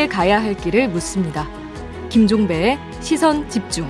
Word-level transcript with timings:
함께 0.00 0.06
가야 0.06 0.42
할 0.42 0.54
길을 0.54 0.88
묻습니다. 0.88 1.46
김종배의 2.08 2.78
시선 3.02 3.46
집중. 3.50 3.86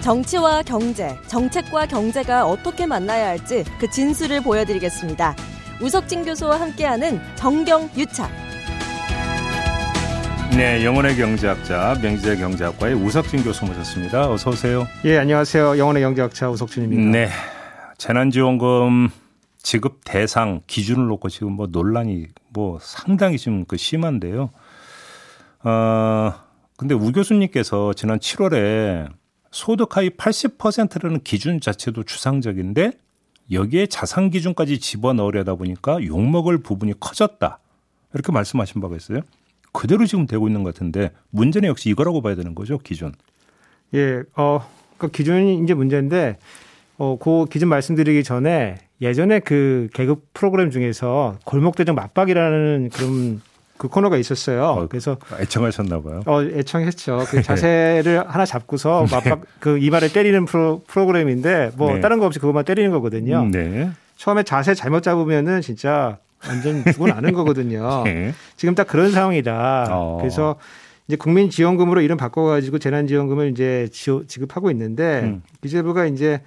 정치와 0.00 0.62
경제, 0.62 1.16
정책과 1.26 1.86
경제가 1.86 2.46
어떻게 2.46 2.86
만나야 2.86 3.30
할지 3.30 3.64
그 3.80 3.90
진수를 3.90 4.42
보여드리겠습니다. 4.42 5.34
우석진 5.82 6.24
교수와 6.24 6.60
함께하는 6.60 7.20
정경 7.34 7.90
유착. 7.96 8.30
네, 10.56 10.84
영원의 10.84 11.16
경제학자 11.16 11.98
명지대 12.00 12.36
경제학과의 12.36 12.94
우석진 12.94 13.42
교수 13.42 13.64
모셨습니다. 13.64 14.30
어서 14.30 14.50
오세요. 14.50 14.86
예, 15.04 15.18
안녕하세요. 15.18 15.78
영원의 15.78 16.04
경제학자 16.04 16.48
우석진입니다. 16.48 17.10
네, 17.10 17.28
재난지원금 17.98 19.25
지급 19.66 20.02
대상 20.04 20.60
기준을 20.68 21.08
놓고 21.08 21.28
지금 21.28 21.54
뭐 21.54 21.66
논란이 21.66 22.28
뭐 22.50 22.78
상당히 22.80 23.36
지금 23.36 23.64
그 23.64 23.76
심한데요. 23.76 24.50
어, 25.64 26.32
근데 26.76 26.94
우 26.94 27.10
교수님께서 27.10 27.92
지난 27.94 28.20
7월에 28.20 29.10
소득 29.50 29.96
하위 29.96 30.10
80%라는 30.10 31.20
기준 31.24 31.60
자체도 31.60 32.04
추상적인데 32.04 32.92
여기에 33.50 33.88
자산 33.88 34.30
기준까지 34.30 34.78
집어넣으려다 34.78 35.56
보니까 35.56 36.00
욕먹을 36.00 36.58
부분이 36.58 37.00
커졌다. 37.00 37.58
이렇게 38.14 38.30
말씀하신 38.30 38.80
바가 38.80 38.94
있어요. 38.94 39.22
그대로 39.72 40.06
지금 40.06 40.28
되고 40.28 40.46
있는 40.46 40.62
것 40.62 40.74
같은데 40.74 41.10
문제는 41.30 41.68
역시 41.68 41.90
이거라고 41.90 42.22
봐야 42.22 42.36
되는 42.36 42.54
거죠, 42.54 42.78
기준. 42.78 43.12
예, 43.94 44.22
어, 44.36 44.64
그 44.96 45.10
기준이 45.10 45.60
이제 45.64 45.74
문제인데 45.74 46.38
어, 46.98 47.18
그 47.18 47.46
기준 47.46 47.68
말씀드리기 47.68 48.22
전에 48.22 48.85
예전에 49.00 49.40
그 49.40 49.88
개그 49.92 50.16
프로그램 50.32 50.70
중에서 50.70 51.36
골목대장 51.44 51.94
맞박이라는 51.94 52.90
그런 52.92 53.40
그 53.76 53.88
코너가 53.88 54.16
있었어요. 54.16 54.64
어, 54.64 54.86
그래서 54.88 55.18
애청하셨나 55.38 56.00
봐요. 56.00 56.22
어, 56.26 56.42
애청했죠. 56.42 57.24
그 57.28 57.42
자세를 57.42 58.24
하나 58.26 58.46
잡고서 58.46 59.04
네. 59.06 59.14
맞박 59.14 59.40
그 59.60 59.78
이마를 59.78 60.12
때리는 60.12 60.46
프로, 60.46 60.82
프로그램인데 60.86 61.72
뭐 61.76 61.94
네. 61.94 62.00
다른 62.00 62.18
거 62.18 62.26
없이 62.26 62.38
그것만 62.38 62.64
때리는 62.64 62.90
거거든요. 62.90 63.40
음, 63.42 63.50
네. 63.50 63.90
처음에 64.16 64.42
자세 64.44 64.72
잘못 64.74 65.02
잡으면은 65.02 65.60
진짜 65.60 66.18
완전 66.46 66.84
죽어나는 66.84 67.32
거거든요. 67.34 68.02
네. 68.04 68.32
지금 68.56 68.74
딱 68.74 68.86
그런 68.86 69.10
상황이다. 69.10 69.88
어. 69.90 70.18
그래서 70.20 70.56
이제 71.06 71.16
국민지원금으로 71.16 72.00
이름 72.00 72.16
바꿔가지고 72.16 72.78
재난지원금을 72.78 73.50
이제 73.50 73.88
지급하고 73.90 74.70
있는데 74.70 75.20
음. 75.24 75.42
기재부가 75.60 76.06
이제 76.06 76.34
어, 76.34 76.40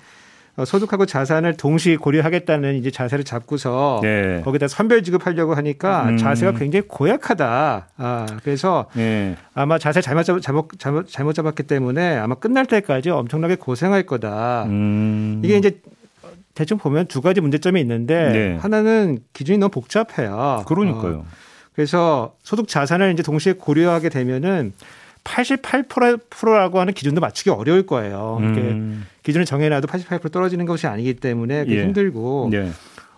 소득하고 0.66 1.06
자산을 1.06 1.58
동시에 1.58 1.98
고려하겠다는 1.98 2.76
이제 2.76 2.92
자세를 2.92 3.24
잡고서 3.24 4.00
네. 4.04 4.42
거기다 4.44 4.68
선별 4.68 5.04
지급하려고 5.04 5.56
하니까 5.56 6.10
음. 6.10 6.18
자세가 6.18 6.54
굉장히 6.54 6.88
고약하다. 6.88 7.88
아, 7.98 8.26
그래서 8.44 8.86
네. 8.94 9.36
아마 9.54 9.78
자세 9.78 10.02
잘못 10.02 10.24
잡, 10.24 10.42
잘못, 10.42 10.70
잘못, 10.78 11.10
잘못 11.10 11.34
잡았기 11.34 11.64
때문에 11.64 12.18
아마 12.18 12.36
끝날 12.36 12.66
때까지 12.66 13.10
엄청나게 13.10 13.56
고생할 13.56 14.04
거다. 14.04 14.66
음. 14.66 15.42
이게 15.44 15.58
이제 15.58 15.82
대충 16.56 16.78
보면 16.78 17.08
두 17.08 17.22
가지 17.22 17.42
문제점이 17.42 17.80
있는데 17.82 18.32
네. 18.32 18.58
하나는 18.60 19.20
기준이 19.34 19.58
너무 19.58 19.72
복잡해요. 19.72 20.64
그러니까요. 20.68 21.20
어, 21.20 21.26
그래서 21.74 22.34
소득 22.44 22.68
자산을 22.68 23.14
이제 23.14 23.24
동시에 23.24 23.54
고려하게 23.54 24.10
되면은 24.10 24.74
88%라고 25.24 26.80
하는 26.80 26.94
기준도 26.94 27.22
맞추기 27.22 27.50
어려울 27.50 27.86
거예요. 27.86 28.38
음. 28.42 29.06
기준을 29.24 29.46
정해놔도 29.46 29.88
88% 29.88 30.32
떨어지는 30.32 30.66
것이 30.66 30.88
아니기 30.88 31.16
때문에 31.16 31.66
예. 31.68 31.84
힘들고 31.84 32.50
예. 32.54 32.72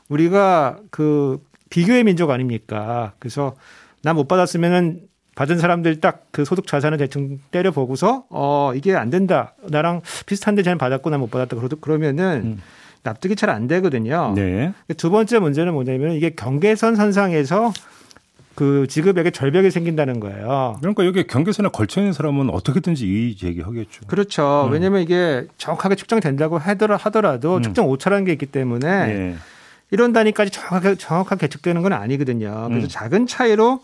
우리가 0.09 0.77
그 0.89 1.39
비교의 1.69 2.03
민족 2.03 2.29
아닙니까? 2.31 3.13
그래서 3.19 3.55
나 4.03 4.13
못 4.13 4.27
받았으면은 4.27 5.01
받은 5.35 5.57
사람들 5.59 6.01
딱 6.01 6.25
그 6.31 6.43
소득 6.45 6.67
자산을 6.67 6.97
대충 6.97 7.39
때려 7.51 7.71
보고서 7.71 8.25
어 8.29 8.71
이게 8.75 8.95
안 8.95 9.09
된다. 9.09 9.53
나랑 9.69 10.01
비슷한데 10.25 10.63
쟤는 10.63 10.77
받았고 10.77 11.09
난못 11.09 11.29
받았다. 11.31 11.55
그러면은 11.81 12.41
음. 12.43 12.61
납득이 13.03 13.35
잘 13.35 13.49
안 13.49 13.67
되거든요. 13.67 14.33
네. 14.35 14.73
두 14.97 15.09
번째 15.09 15.39
문제는 15.39 15.73
뭐냐면 15.73 16.13
이게 16.13 16.29
경계선 16.31 16.95
선상에서 16.95 17.71
그 18.55 18.85
지급액에 18.87 19.31
절벽이 19.31 19.71
생긴다는 19.71 20.19
거예요. 20.19 20.77
그러니까 20.79 21.05
여기 21.05 21.25
경계선에 21.25 21.69
걸쳐 21.71 22.01
있는 22.01 22.13
사람은 22.13 22.49
어떻게든지 22.49 23.05
이 23.05 23.37
얘기하겠죠. 23.41 24.05
그렇죠. 24.07 24.65
음. 24.67 24.73
왜냐하면 24.73 25.01
이게 25.01 25.47
정확하게 25.57 25.95
측정된다고 25.95 26.57
하더라도 26.57 27.57
음. 27.57 27.63
측정 27.63 27.87
오차라는 27.87 28.25
게 28.25 28.33
있기 28.33 28.47
때문에 28.47 29.07
네. 29.07 29.35
이런 29.91 30.13
단위까지 30.13 30.51
정확하게 30.51 30.95
정확하게 30.95 31.47
계측되는 31.47 31.81
건 31.81 31.93
아니거든요. 31.93 32.67
그래서 32.67 32.87
음. 32.87 32.89
작은 32.89 33.27
차이로 33.27 33.81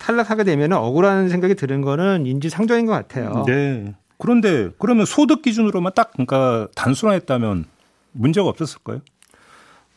탈락하게 0.00 0.44
되면 0.44 0.72
억울한 0.72 1.28
생각이 1.28 1.54
드는 1.54 1.80
거는 1.82 2.26
인지 2.26 2.48
상정인 2.48 2.86
것 2.86 2.92
같아요. 2.92 3.44
네. 3.46 3.94
그런데 4.18 4.70
그러면 4.78 5.04
소득 5.04 5.42
기준으로만 5.42 5.92
딱 5.94 6.12
그러니까 6.12 6.68
단순화했다면 6.74 7.66
문제가 8.12 8.48
없었을까요? 8.48 9.00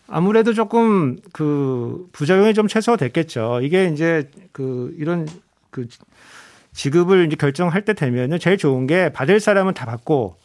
아무래도 0.09 0.53
조금 0.53 1.17
그 1.33 2.07
부작용이 2.11 2.53
좀 2.53 2.67
최소화됐겠죠. 2.67 3.59
이게 3.63 3.85
이제 3.85 4.29
그 4.51 4.95
이런 4.97 5.27
그 5.69 5.87
지급을 6.73 7.27
이제 7.27 7.35
결정할 7.35 7.83
때 7.83 7.93
되면은 7.93 8.39
제일 8.39 8.57
좋은 8.57 8.87
게 8.87 9.09
받을 9.09 9.39
사람은 9.39 9.73
다 9.73 9.85
받고 9.85 10.35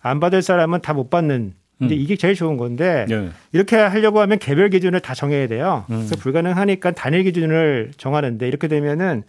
안 0.00 0.20
받을 0.20 0.42
사람은 0.42 0.82
다 0.82 0.92
못 0.92 1.10
받는 1.10 1.54
이제 1.80 1.94
음. 1.94 2.00
이게 2.00 2.16
제일 2.16 2.34
좋은 2.34 2.56
건데 2.56 3.04
네. 3.08 3.30
이렇게 3.52 3.76
하려고 3.76 4.20
하면 4.20 4.38
개별 4.38 4.70
기준을 4.70 5.00
다 5.00 5.14
정해야 5.14 5.48
돼요. 5.48 5.84
음. 5.90 5.96
그래서 5.96 6.16
불가능하니까 6.16 6.92
단일 6.92 7.24
기준을 7.24 7.92
정하는데 7.96 8.46
이렇게 8.46 8.68
되면은 8.68 9.24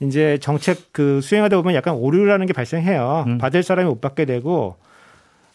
이제 0.00 0.38
정책 0.40 0.92
그 0.92 1.20
수행하다 1.20 1.56
보면 1.58 1.74
약간 1.74 1.94
오류라는 1.94 2.46
게 2.46 2.52
발생해요. 2.52 3.24
음. 3.26 3.38
받을 3.38 3.62
사람이 3.62 3.88
못 3.88 4.00
받게 4.00 4.24
되고 4.24 4.76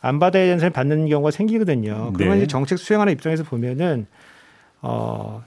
안 0.06 0.20
받아야 0.20 0.46
되는 0.46 0.60
사람이 0.60 0.74
받는 0.74 1.10
경우가 1.10 1.32
생기거든요. 1.32 2.14
그러면 2.14 2.38
네. 2.38 2.44
이제 2.44 2.48
정책 2.48 2.78
수행하는 2.78 3.12
입장에서 3.14 3.44
보면은 3.44 4.06
어, 4.82 5.44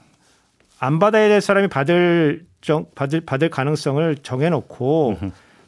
안 0.79 0.99
받아야 0.99 1.29
될 1.29 1.39
사람이 1.39 1.69
받을 1.69 2.45
정, 2.59 2.85
받을 2.93 3.21
받을 3.21 3.49
가능성을 3.49 4.17
정해놓고 4.21 5.17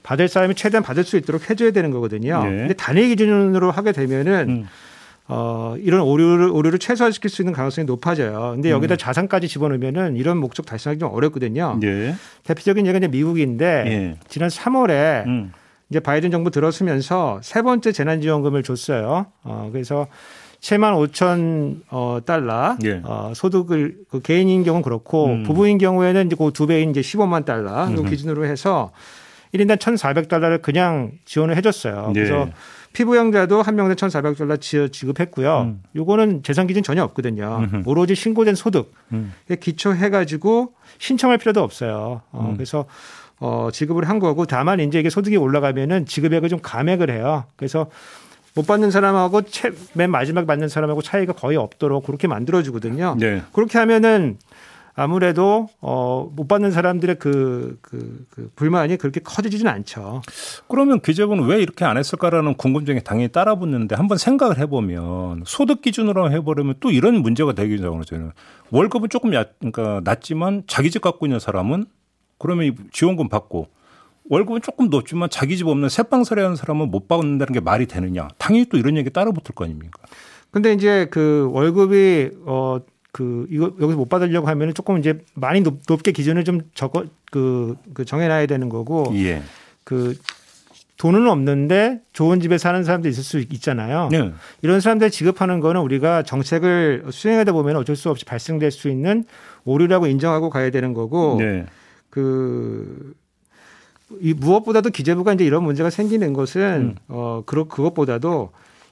받을 0.04 0.28
사람이 0.28 0.56
최대한 0.56 0.84
받을 0.84 1.06
수 1.06 1.16
있도록 1.16 1.50
해줘야 1.50 1.72
되는 1.72 1.92
거거든요. 1.92 2.44
네. 2.44 2.50
근데 2.50 2.74
단일 2.74 3.08
기준으로 3.08 3.72
하게 3.72 3.94
되면은 3.94 4.50
음. 4.50 4.68
어, 5.30 5.76
이런 5.80 6.02
오류를, 6.02 6.50
오류를 6.50 6.78
최소화시킬 6.78 7.30
수 7.30 7.42
있는 7.42 7.54
가능성이 7.54 7.86
높아져요. 7.86 8.52
근데 8.56 8.72
여기다 8.72 8.96
음. 8.96 8.98
자산까지 8.98 9.48
집어넣으면은 9.48 10.18
이런 10.18 10.38
목적 10.38 10.66
달성하기 10.66 11.00
좀 11.00 11.10
어렵거든요. 11.14 11.78
네. 11.80 12.14
대표적인 12.44 12.86
예가 12.86 12.98
이제 12.98 13.08
미국인데 13.08 13.84
네. 13.86 14.18
지난 14.28 14.50
3월에 14.50 15.26
음. 15.28 15.54
이제 15.92 16.00
바이든 16.00 16.32
정부 16.32 16.50
들어서면서 16.52 17.42
세 17.44 17.62
번째 17.62 17.92
재난지원금을 17.92 18.64
줬어요. 18.64 19.26
어, 19.44 19.70
그래서 19.72 20.08
7만 20.62 20.94
5천 21.12 21.82
어, 21.90 22.20
달러 22.26 22.78
예. 22.86 23.02
어, 23.04 23.34
소득을 23.36 23.98
그 24.10 24.22
개인인 24.22 24.64
경우는 24.64 24.84
그렇고 24.84 25.26
음. 25.26 25.44
부부인 25.44 25.78
경우에는 25.78 26.28
이제 26.28 26.36
그 26.38 26.52
두 26.52 26.66
배인 26.66 26.92
이제 26.92 27.02
15만 27.02 27.44
달러 27.44 27.88
음. 27.88 28.06
기준으로 28.06 28.46
해서 28.46 28.92
1인당 29.54 29.78
1,400달러를 29.80 30.62
그냥 30.62 31.12
지원을 31.26 31.58
해줬어요. 31.58 32.08
예. 32.10 32.14
그래서 32.14 32.48
피부양자도 32.94 33.62
한 33.62 33.76
명당 33.76 33.96
1,400달러 33.98 34.92
지급했고요. 34.92 35.62
음. 35.62 35.84
요거는 35.96 36.44
재산 36.44 36.68
기준 36.68 36.84
전혀 36.84 37.04
없거든요. 37.04 37.68
음흠. 37.70 37.84
오로지 37.86 38.16
신고된 38.16 38.56
소득 38.56 38.94
음. 39.12 39.34
기초해가지고 39.60 40.74
신청할 41.00 41.38
필요도 41.38 41.62
없어요. 41.62 42.22
어, 42.32 42.48
음. 42.50 42.56
그래서 42.56 42.86
어, 43.42 43.70
지급을 43.74 44.08
한 44.08 44.20
거고 44.20 44.46
다만 44.46 44.80
이제 44.80 45.00
이게 45.00 45.10
소득이 45.10 45.36
올라가면은 45.36 46.06
지급액을 46.06 46.48
좀 46.48 46.60
감액을 46.62 47.10
해요. 47.10 47.44
그래서 47.56 47.88
못 48.54 48.68
받는 48.68 48.92
사람하고 48.92 49.42
채, 49.44 49.72
맨 49.94 50.12
마지막 50.12 50.46
받는 50.46 50.70
사람하고 50.70 51.02
차이가 51.02 51.34
거의 51.34 51.58
없도록 51.58 52.06
그렇게 52.06 52.28
만들어 52.28 52.62
주거든요. 52.62 53.16
네. 53.20 53.42
그렇게 53.52 53.80
하면은 53.80 54.38
아무래도 54.94 55.70
어, 55.80 56.30
못 56.36 56.48
받는 56.48 56.70
사람들의 56.70 57.16
그, 57.18 57.80
그, 57.82 58.26
그 58.30 58.52
불만이 58.56 58.98
그렇게 58.98 59.22
커지지는 59.22 59.72
않죠. 59.72 60.22
그러면 60.68 61.00
기재부는 61.02 61.46
왜 61.46 61.62
이렇게 61.62 61.84
안 61.84 61.98
했을까라는 61.98 62.56
궁금증이 62.56 63.02
당연히 63.04 63.30
따라붙는데 63.30 63.96
한번 63.96 64.20
생각을 64.20 64.60
해보면 64.60 65.44
소득 65.48 65.82
기준으로 65.82 66.32
해버리면 66.32 66.76
또 66.80 66.92
이런 66.92 67.16
문제가 67.16 67.54
되기 67.54 67.80
전에 67.80 68.02
저는 68.06 68.34
월급은 68.70 69.10
조금 69.10 69.34
얕, 69.34 69.58
그러니까 69.58 70.02
낮지만 70.04 70.64
자기 70.68 70.92
집 70.92 71.02
갖고 71.02 71.26
있는 71.26 71.40
사람은 71.40 71.86
그러면 72.42 72.76
지원금 72.92 73.30
받고 73.30 73.68
월급은 74.30 74.62
조금 74.62 74.90
높지만 74.90 75.30
자기 75.30 75.58
집 75.58 75.68
없는 75.68 75.90
새방살이 75.90 76.42
하는 76.42 76.56
사람은 76.56 76.90
못 76.90 77.08
받는다는 77.08 77.54
게 77.54 77.60
말이 77.60 77.86
되느냐. 77.86 78.30
당연히 78.38 78.66
또 78.66 78.78
이런 78.78 78.98
얘기 78.98 79.10
따라 79.10 79.32
붙을 79.32 79.54
거 79.54 79.66
아닙니까? 79.66 80.02
근데 80.50 80.74
이제 80.74 81.08
그 81.12 81.50
월급이 81.52 82.32
어, 82.46 82.80
그 83.12 83.46
이거 83.52 83.74
여기서 83.80 83.98
못 83.98 84.10
받으려고 84.10 84.48
하면은 84.48 84.74
조금 84.74 84.98
이제 84.98 85.20
많이 85.34 85.62
높, 85.62 86.04
게 86.04 86.12
기준을 86.12 86.44
좀 86.44 86.62
적어 86.74 87.06
그, 87.30 87.76
그 87.94 88.06
정해놔야 88.06 88.48
되는 88.48 88.70
거고 88.70 89.12
예. 89.16 89.44
그 89.84 90.16
돈은 90.98 91.28
없는데 91.28 92.02
좋은 92.14 92.40
집에 92.40 92.58
사는 92.58 92.84
사람도 92.84 93.10
있을 93.10 93.24
수 93.24 93.40
있잖아요. 93.40 94.10
네. 94.12 94.32
이런 94.62 94.80
사람들 94.80 95.10
지급하는 95.10 95.60
거는 95.60 95.82
우리가 95.82 96.24
정책을 96.24 97.06
수행하다 97.10 97.54
보면 97.54 97.76
어쩔 97.76 97.96
수 97.96 98.10
없이 98.10 98.24
발생될 98.24 98.72
수 98.72 98.88
있는 98.88 99.26
오류라고 99.66 100.08
인정하고 100.08 100.50
가야 100.50 100.70
되는 100.70 100.94
거고 100.94 101.38
네. 101.40 101.66
그, 102.12 103.16
이 104.20 104.34
무엇보다도 104.34 104.92
기재부가 104.92 105.34
이제 105.34 105.44
이런 105.44 105.64
문제가 105.64 105.90
생기는 105.90 106.34
것은, 106.34 106.62
음. 106.62 106.96
어, 107.08 107.44
그것보다도 107.46 108.52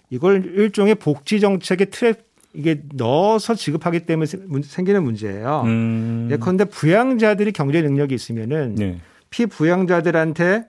이걸 0.09 0.45
일종의 0.57 0.95
복지 0.95 1.39
정책의 1.39 1.91
틀에 1.91 2.15
이게 2.53 2.81
넣어서 2.95 3.53
지급하기 3.53 4.07
때문에 4.07 4.25
생기는 4.63 5.03
문제예요. 5.03 5.61
음. 5.65 6.29
예컨대 6.31 6.65
부양자들이 6.65 7.51
경제 7.51 7.81
능력이 7.81 8.15
있으면은 8.15 8.75
네. 8.75 8.99
피부양자들한테 9.29 10.65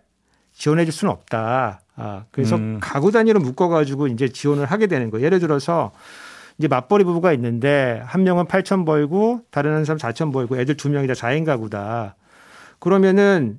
지원해 0.52 0.84
줄 0.84 0.92
수는 0.92 1.12
없다. 1.12 1.80
아, 1.96 2.24
그래서 2.30 2.56
음. 2.56 2.78
가구 2.80 3.10
단위로 3.12 3.40
묶어가지고 3.40 4.08
이제 4.08 4.28
지원을 4.28 4.66
하게 4.66 4.88
되는 4.88 5.10
거예요. 5.10 5.24
예를 5.24 5.38
들어서 5.38 5.92
이제 6.58 6.68
맞벌이 6.68 7.04
부부가 7.04 7.32
있는데 7.32 8.02
한 8.04 8.24
명은 8.24 8.44
8천 8.44 8.84
벌고 8.84 9.40
다른 9.50 9.72
한 9.74 9.86
사람 9.86 9.98
4천 9.98 10.32
벌고 10.32 10.58
애들 10.58 10.76
두 10.76 10.90
명이 10.90 11.06
다 11.06 11.14
4인 11.14 11.46
가구다. 11.46 12.16
그러면은 12.80 13.58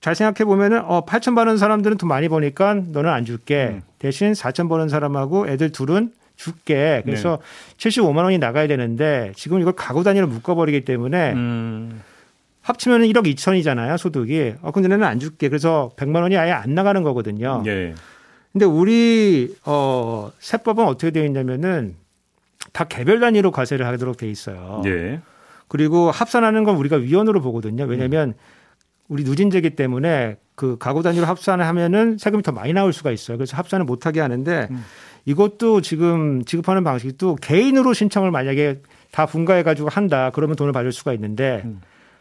잘 0.00 0.14
생각해 0.14 0.44
보면은 0.46 0.82
어 0.84 1.04
8천 1.04 1.34
버는 1.34 1.56
사람들은 1.56 1.96
돈 1.96 2.08
많이 2.08 2.28
버니까 2.28 2.74
너는 2.74 3.10
안 3.10 3.24
줄게. 3.24 3.70
음. 3.72 3.82
대신 3.98 4.32
4천 4.32 4.68
버는 4.68 4.88
사람하고 4.88 5.48
애들 5.48 5.72
둘은 5.72 6.12
줄게. 6.36 7.02
그래서 7.04 7.38
75만 7.78 8.18
원이 8.24 8.38
나가야 8.38 8.66
되는데 8.66 9.32
지금 9.34 9.60
이걸 9.60 9.72
가구 9.72 10.04
단위로 10.04 10.26
묶어 10.26 10.54
버리기 10.54 10.84
때문에 10.84 11.32
음. 11.32 12.02
합치면 12.62 13.02
1억 13.02 13.26
2천이잖아요, 13.34 13.98
소득이. 13.98 14.54
어, 14.62 14.70
근데 14.72 14.88
나는 14.88 15.06
안 15.06 15.18
줄게. 15.20 15.48
그래서 15.48 15.90
100만 15.96 16.22
원이 16.22 16.36
아예 16.36 16.50
안 16.50 16.74
나가는 16.74 17.02
거거든요. 17.02 17.62
예. 17.66 17.94
근데 18.52 18.64
우리, 18.64 19.54
어, 19.66 20.30
세법은 20.38 20.86
어떻게 20.86 21.10
되어 21.10 21.24
있냐면은 21.24 21.94
다 22.72 22.84
개별 22.84 23.20
단위로 23.20 23.50
과세를 23.50 23.86
하도록 23.86 24.16
돼 24.16 24.30
있어요. 24.30 24.82
예. 24.86 25.20
그리고 25.74 26.12
합산하는 26.12 26.62
건 26.62 26.76
우리가 26.76 26.98
위헌으로 26.98 27.40
보거든요. 27.40 27.82
왜냐면 27.82 28.34
우리 29.08 29.24
누진제기 29.24 29.70
때문에 29.70 30.36
그 30.54 30.76
가구 30.78 31.02
단위로 31.02 31.26
합산을 31.26 31.66
하면은 31.66 32.16
세금이 32.16 32.44
더 32.44 32.52
많이 32.52 32.72
나올 32.72 32.92
수가 32.92 33.10
있어요. 33.10 33.36
그래서 33.36 33.56
합산을 33.56 33.84
못 33.84 34.06
하게 34.06 34.20
하는데 34.20 34.68
음. 34.70 34.84
이것도 35.24 35.80
지금 35.80 36.44
지급하는 36.44 36.84
방식도 36.84 37.38
개인으로 37.42 37.92
신청을 37.92 38.30
만약에 38.30 38.82
다 39.10 39.26
분가해 39.26 39.64
가지고 39.64 39.88
한다. 39.88 40.30
그러면 40.32 40.54
돈을 40.54 40.72
받을 40.72 40.92
수가 40.92 41.12
있는데 41.14 41.62
음. 41.64 41.80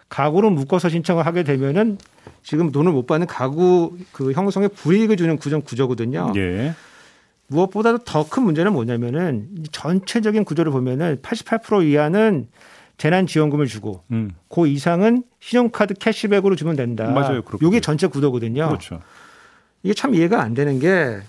가구로 0.09 0.49
묶어서 0.49 0.89
신청을 0.89 1.23
하게 1.23 1.43
되면은 1.43 1.99
지금 2.41 2.71
돈을 2.71 2.91
못 2.91 3.05
받는 3.05 3.27
가구 3.27 3.95
그 4.13 4.31
형성에 4.31 4.67
불이익을 4.67 5.15
주는 5.15 5.37
구정 5.37 5.61
구조거든요. 5.61 6.33
예. 6.37 6.73
무엇보다도 7.45 7.99
더 7.99 8.23
큰 8.27 8.45
문제는 8.45 8.73
뭐냐면은 8.73 9.47
이 9.59 9.63
전체적인 9.71 10.43
구조를 10.43 10.71
보면은 10.71 11.19
88% 11.21 11.85
이하는 11.85 12.47
재난지원금을 13.03 13.67
주고 13.67 14.01
음. 14.11 14.31
그 14.49 14.65
이상은 14.67 15.23
신용카드 15.41 15.95
캐시백으로 15.95 16.55
주면 16.55 16.77
된다. 16.77 17.09
맞아요. 17.09 17.41
그렇게 17.43 17.67
이게. 17.67 17.79
전체 17.81 18.07
구도거든요. 18.07 18.67
그렇죠. 18.67 19.01
이게 19.83 19.93
참 19.93 20.15
이해가 20.15 20.41
안 20.41 20.53
되는 20.53 20.79
게 20.79 21.19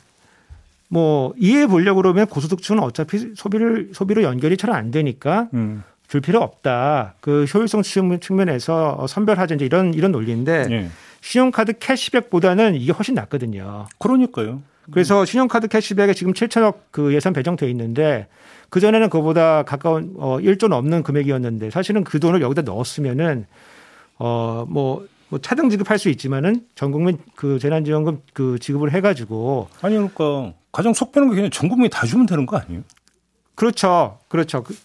뭐 0.88 1.34
이해해 1.38 1.66
보려고 1.66 2.02
그러면 2.02 2.26
고소득층은 2.26 2.80
어차피 2.80 3.32
소비를 3.34 3.90
소비로 3.94 4.22
연결이 4.22 4.56
잘 4.56 4.70
안 4.70 4.92
되니까 4.92 5.48
음. 5.54 5.82
줄 6.06 6.20
필요 6.20 6.40
없다. 6.40 7.14
그 7.20 7.44
효율성 7.52 7.82
측면- 7.82 8.20
측면에서 8.20 9.04
선별하자 9.08 9.56
이제 9.56 9.64
이런 9.64 9.92
이런 9.94 10.12
논리인데 10.12 10.66
예. 10.70 10.88
신용카드 11.20 11.78
캐시백보다는 11.80 12.76
이게 12.76 12.92
훨씬 12.92 13.14
낫거든요. 13.16 13.86
그러니까요. 13.98 14.62
그래서 14.92 15.24
신용카드 15.24 15.68
캐시백에 15.68 16.12
지금 16.14 16.32
7천억 16.32 16.76
그 16.90 17.14
예산 17.14 17.32
배정돼 17.32 17.68
있는데 17.70 18.26
그 18.70 18.80
전에는 18.80 19.08
그보다 19.10 19.62
가까운 19.62 20.14
어 20.18 20.38
1조 20.40 20.68
넘는 20.68 21.02
금액이었는데 21.02 21.70
사실은 21.70 22.04
그 22.04 22.20
돈을 22.20 22.42
여기다 22.42 22.62
넣었으면은 22.62 23.46
어뭐 24.18 25.06
뭐 25.28 25.38
차등 25.40 25.70
지급할 25.70 25.98
수 25.98 26.08
있지만은 26.10 26.66
전 26.74 26.90
국민 26.92 27.18
그 27.34 27.58
재난지원금 27.58 28.20
그 28.32 28.58
지급을 28.60 28.92
해가지고 28.92 29.68
아니 29.80 29.94
그러니까 29.96 30.52
가장 30.72 30.92
속 30.92 31.12
빼는 31.12 31.30
게 31.30 31.34
그냥 31.36 31.50
전 31.50 31.68
국민이 31.68 31.88
다 31.90 32.06
주면 32.06 32.26
되는 32.26 32.46
거 32.46 32.56
아니에요? 32.58 32.82
그렇죠, 33.54 34.18
그렇죠. 34.28 34.62
그- 34.62 34.76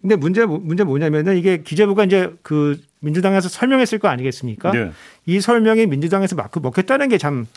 근데 0.00 0.14
문제 0.14 0.44
문제 0.46 0.84
뭐냐면은 0.84 1.36
이게 1.36 1.62
기재부가 1.64 2.04
이제 2.04 2.32
그 2.42 2.80
민주당에서 3.00 3.48
설명했을 3.48 3.98
거 3.98 4.06
아니겠습니까? 4.06 4.70
네. 4.70 4.92
이 5.26 5.40
설명이 5.40 5.86
민주당에서 5.86 6.36
막 6.36 6.52
먹겠다는 6.54 7.08
게 7.08 7.18
참 7.18 7.48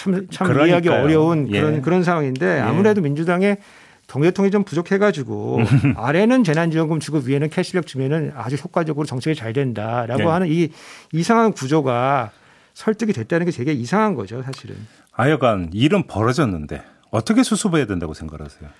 참 0.00 0.26
참 0.30 0.46
그러니까요. 0.46 0.66
이해하기 0.66 0.88
어려운 0.88 1.48
예. 1.52 1.60
그런 1.60 1.82
그런 1.82 2.02
상황인데 2.02 2.60
아무래도 2.60 3.00
민주당의 3.00 3.58
동계통이 4.06 4.50
좀 4.50 4.64
부족해가지고 4.64 5.60
아래는 5.96 6.42
재난지원금 6.44 6.98
주고 7.00 7.18
위에는 7.24 7.48
캐시백 7.50 7.86
주면은 7.86 8.32
아주 8.34 8.56
효과적으로 8.56 9.06
정책이 9.06 9.36
잘 9.38 9.52
된다라고 9.52 10.22
네. 10.22 10.26
하는 10.26 10.48
이 10.48 10.68
이상한 11.12 11.52
구조가 11.52 12.30
설득이 12.74 13.12
됐다는 13.12 13.46
게 13.46 13.52
되게 13.52 13.72
이상한 13.72 14.14
거죠, 14.14 14.42
사실은. 14.42 14.76
아여간 15.12 15.70
일은 15.72 16.06
벌어졌는데 16.06 16.82
어떻게 17.10 17.42
수습해야 17.42 17.86
된다고 17.86 18.14
생각하세요? 18.14 18.70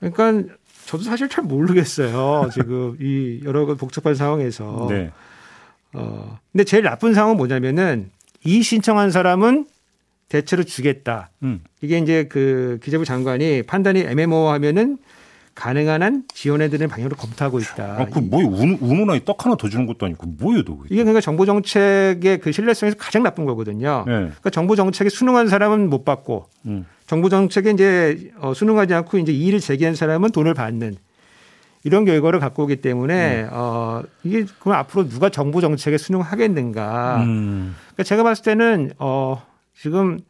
그러니까 0.00 0.54
저도 0.86 1.04
사실 1.04 1.28
잘 1.28 1.44
모르겠어요. 1.44 2.48
지금 2.52 2.96
이 3.00 3.40
여러 3.44 3.66
복잡한 3.76 4.14
상황에서. 4.14 4.86
네. 4.90 5.10
어, 5.92 6.38
근데 6.50 6.64
제일 6.64 6.82
나쁜 6.84 7.14
상황은 7.14 7.36
뭐냐면은 7.36 8.10
이 8.44 8.62
신청한 8.62 9.10
사람은 9.10 9.66
대체로 10.32 10.64
주겠다. 10.64 11.28
음. 11.42 11.60
이게 11.82 11.98
이제 11.98 12.24
그 12.24 12.78
기재부 12.82 13.04
장관이 13.04 13.64
판단이 13.64 14.00
애매모호하면은 14.00 14.96
가능한 15.54 16.02
한 16.02 16.24
지원해드리는 16.32 16.88
방향으로 16.88 17.16
검토하고 17.16 17.58
있다. 17.58 17.96
아, 18.00 18.06
그? 18.06 18.18
운, 18.18 18.78
운운하에 18.80 19.20
떡 19.26 19.44
하나 19.44 19.54
더 19.56 19.68
주는 19.68 19.84
것도 19.84 20.06
아니고 20.06 20.26
뭐예요, 20.38 20.62
또? 20.64 20.80
이게 20.86 21.02
그러니까 21.02 21.20
정부 21.20 21.44
정책의 21.44 22.38
그 22.40 22.50
신뢰성에서 22.50 22.96
가장 22.96 23.22
나쁜 23.22 23.44
거거든요. 23.44 24.04
네. 24.06 24.12
그러니까 24.12 24.48
정부 24.48 24.74
정책에 24.74 25.10
순응한 25.10 25.48
사람은 25.48 25.90
못 25.90 26.06
받고 26.06 26.46
음. 26.64 26.86
정부 27.06 27.28
정책에 27.28 27.70
이제 27.70 28.30
어, 28.38 28.54
순응하지 28.54 28.94
않고 28.94 29.18
이제 29.18 29.32
이의를 29.32 29.60
제기한 29.60 29.94
사람은 29.94 30.30
돈을 30.30 30.54
받는 30.54 30.96
이런 31.84 32.06
결과를 32.06 32.40
갖고 32.40 32.62
오기 32.62 32.76
때문에 32.76 33.48
어, 33.50 34.02
이게 34.24 34.46
그럼 34.60 34.78
앞으로 34.78 35.10
누가 35.10 35.28
정부 35.28 35.60
정책에 35.60 35.98
순응하겠는가? 35.98 37.24
음. 37.26 37.76
그러니까 37.88 38.04
제가 38.04 38.22
봤을 38.22 38.42
때는 38.44 38.92
어, 38.98 39.51
지금 39.82 40.20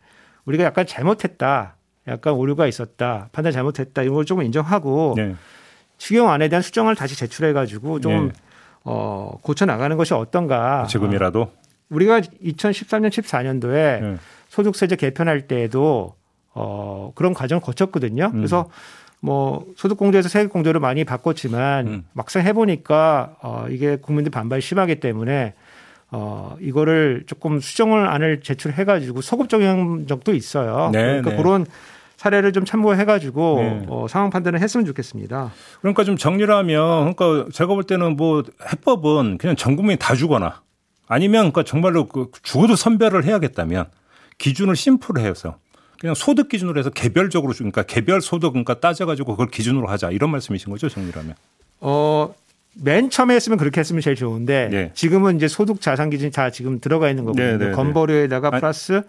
우리가 0.46 0.64
약간 0.64 0.86
잘못했다. 0.86 1.76
약간 2.08 2.32
오류가 2.32 2.66
있었다. 2.66 3.28
판단 3.32 3.52
잘못했다. 3.52 4.00
이런 4.00 4.14
걸 4.14 4.24
조금 4.24 4.44
인정하고 4.44 5.12
네. 5.14 5.36
추경안에 5.98 6.48
대한 6.48 6.62
수정을 6.62 6.96
다시 6.96 7.16
제출해 7.16 7.52
가지고 7.52 8.00
좀 8.00 8.28
네. 8.28 8.32
어, 8.84 9.38
고쳐 9.42 9.66
나가는 9.66 9.94
것이 9.98 10.14
어떤가? 10.14 10.86
지금이라도. 10.86 11.52
우리가 11.90 12.20
2013년 12.20 13.10
14년도에 13.10 14.00
네. 14.00 14.16
소득세제 14.48 14.96
개편할 14.96 15.42
때에도 15.42 16.14
어, 16.54 17.12
그런 17.14 17.34
과정을 17.34 17.60
거쳤거든요. 17.60 18.30
음. 18.32 18.32
그래서 18.32 18.70
뭐 19.20 19.66
소득공제에서 19.76 20.30
세액공제를 20.30 20.80
많이 20.80 21.04
바꿨지만 21.04 21.86
음. 21.86 22.04
막상 22.14 22.42
해보니까 22.42 23.36
어, 23.42 23.66
이게 23.68 23.96
국민들 23.96 24.30
반발이 24.30 24.62
심하기 24.62 25.00
때문에 25.00 25.52
어, 26.12 26.56
이거를 26.60 27.24
조금 27.26 27.58
수정을 27.58 28.06
안을 28.08 28.42
제출해가지고 28.42 29.22
소급 29.22 29.48
적용한 29.48 30.06
적도 30.06 30.34
있어요. 30.34 30.90
네, 30.92 31.02
그러니까 31.02 31.30
네. 31.30 31.36
그런 31.36 31.66
사례를 32.18 32.52
좀 32.52 32.64
참고해가지고 32.64 33.56
네. 33.58 33.86
어, 33.88 34.06
상황 34.08 34.30
판단을 34.30 34.60
했으면 34.60 34.86
좋겠습니다. 34.86 35.52
그러니까 35.80 36.04
좀 36.04 36.16
정리를 36.16 36.54
하면 36.54 37.14
그러니까 37.14 37.50
제가 37.52 37.74
볼 37.74 37.82
때는 37.84 38.16
뭐 38.16 38.44
해법은 38.70 39.38
그냥 39.38 39.56
전 39.56 39.74
국민이 39.74 39.98
다 39.98 40.14
주거나 40.14 40.60
아니면 41.08 41.50
그러니까 41.50 41.64
정말로 41.64 42.06
그 42.06 42.30
죽어도 42.42 42.76
선별을 42.76 43.24
해야겠다면 43.24 43.86
기준을 44.38 44.76
심플해서 44.76 45.56
그냥 45.98 46.14
소득 46.14 46.48
기준으로 46.48 46.78
해서 46.78 46.90
개별적으로 46.90 47.52
주- 47.52 47.60
그러니까 47.64 47.82
개별 47.84 48.20
소득 48.20 48.50
그러니까 48.50 48.80
따져가지고 48.80 49.32
그걸 49.32 49.48
기준으로 49.48 49.88
하자 49.88 50.10
이런 50.10 50.30
말씀이신 50.30 50.70
거죠 50.70 50.88
정리라면. 50.88 51.34
어, 51.80 52.32
맨 52.74 53.10
처음에 53.10 53.34
했으면 53.34 53.58
그렇게 53.58 53.80
했으면 53.80 54.00
제일 54.00 54.16
좋은데 54.16 54.68
네. 54.70 54.90
지금은 54.94 55.36
이제 55.36 55.48
소득 55.48 55.80
자산 55.80 56.10
기준이 56.10 56.30
다 56.30 56.50
지금 56.50 56.80
들어가 56.80 57.10
있는 57.10 57.24
거거든요. 57.24 57.44
네, 57.44 57.58
네, 57.58 57.66
네. 57.66 57.72
건보료에다가 57.72 58.50
플러스 58.50 59.02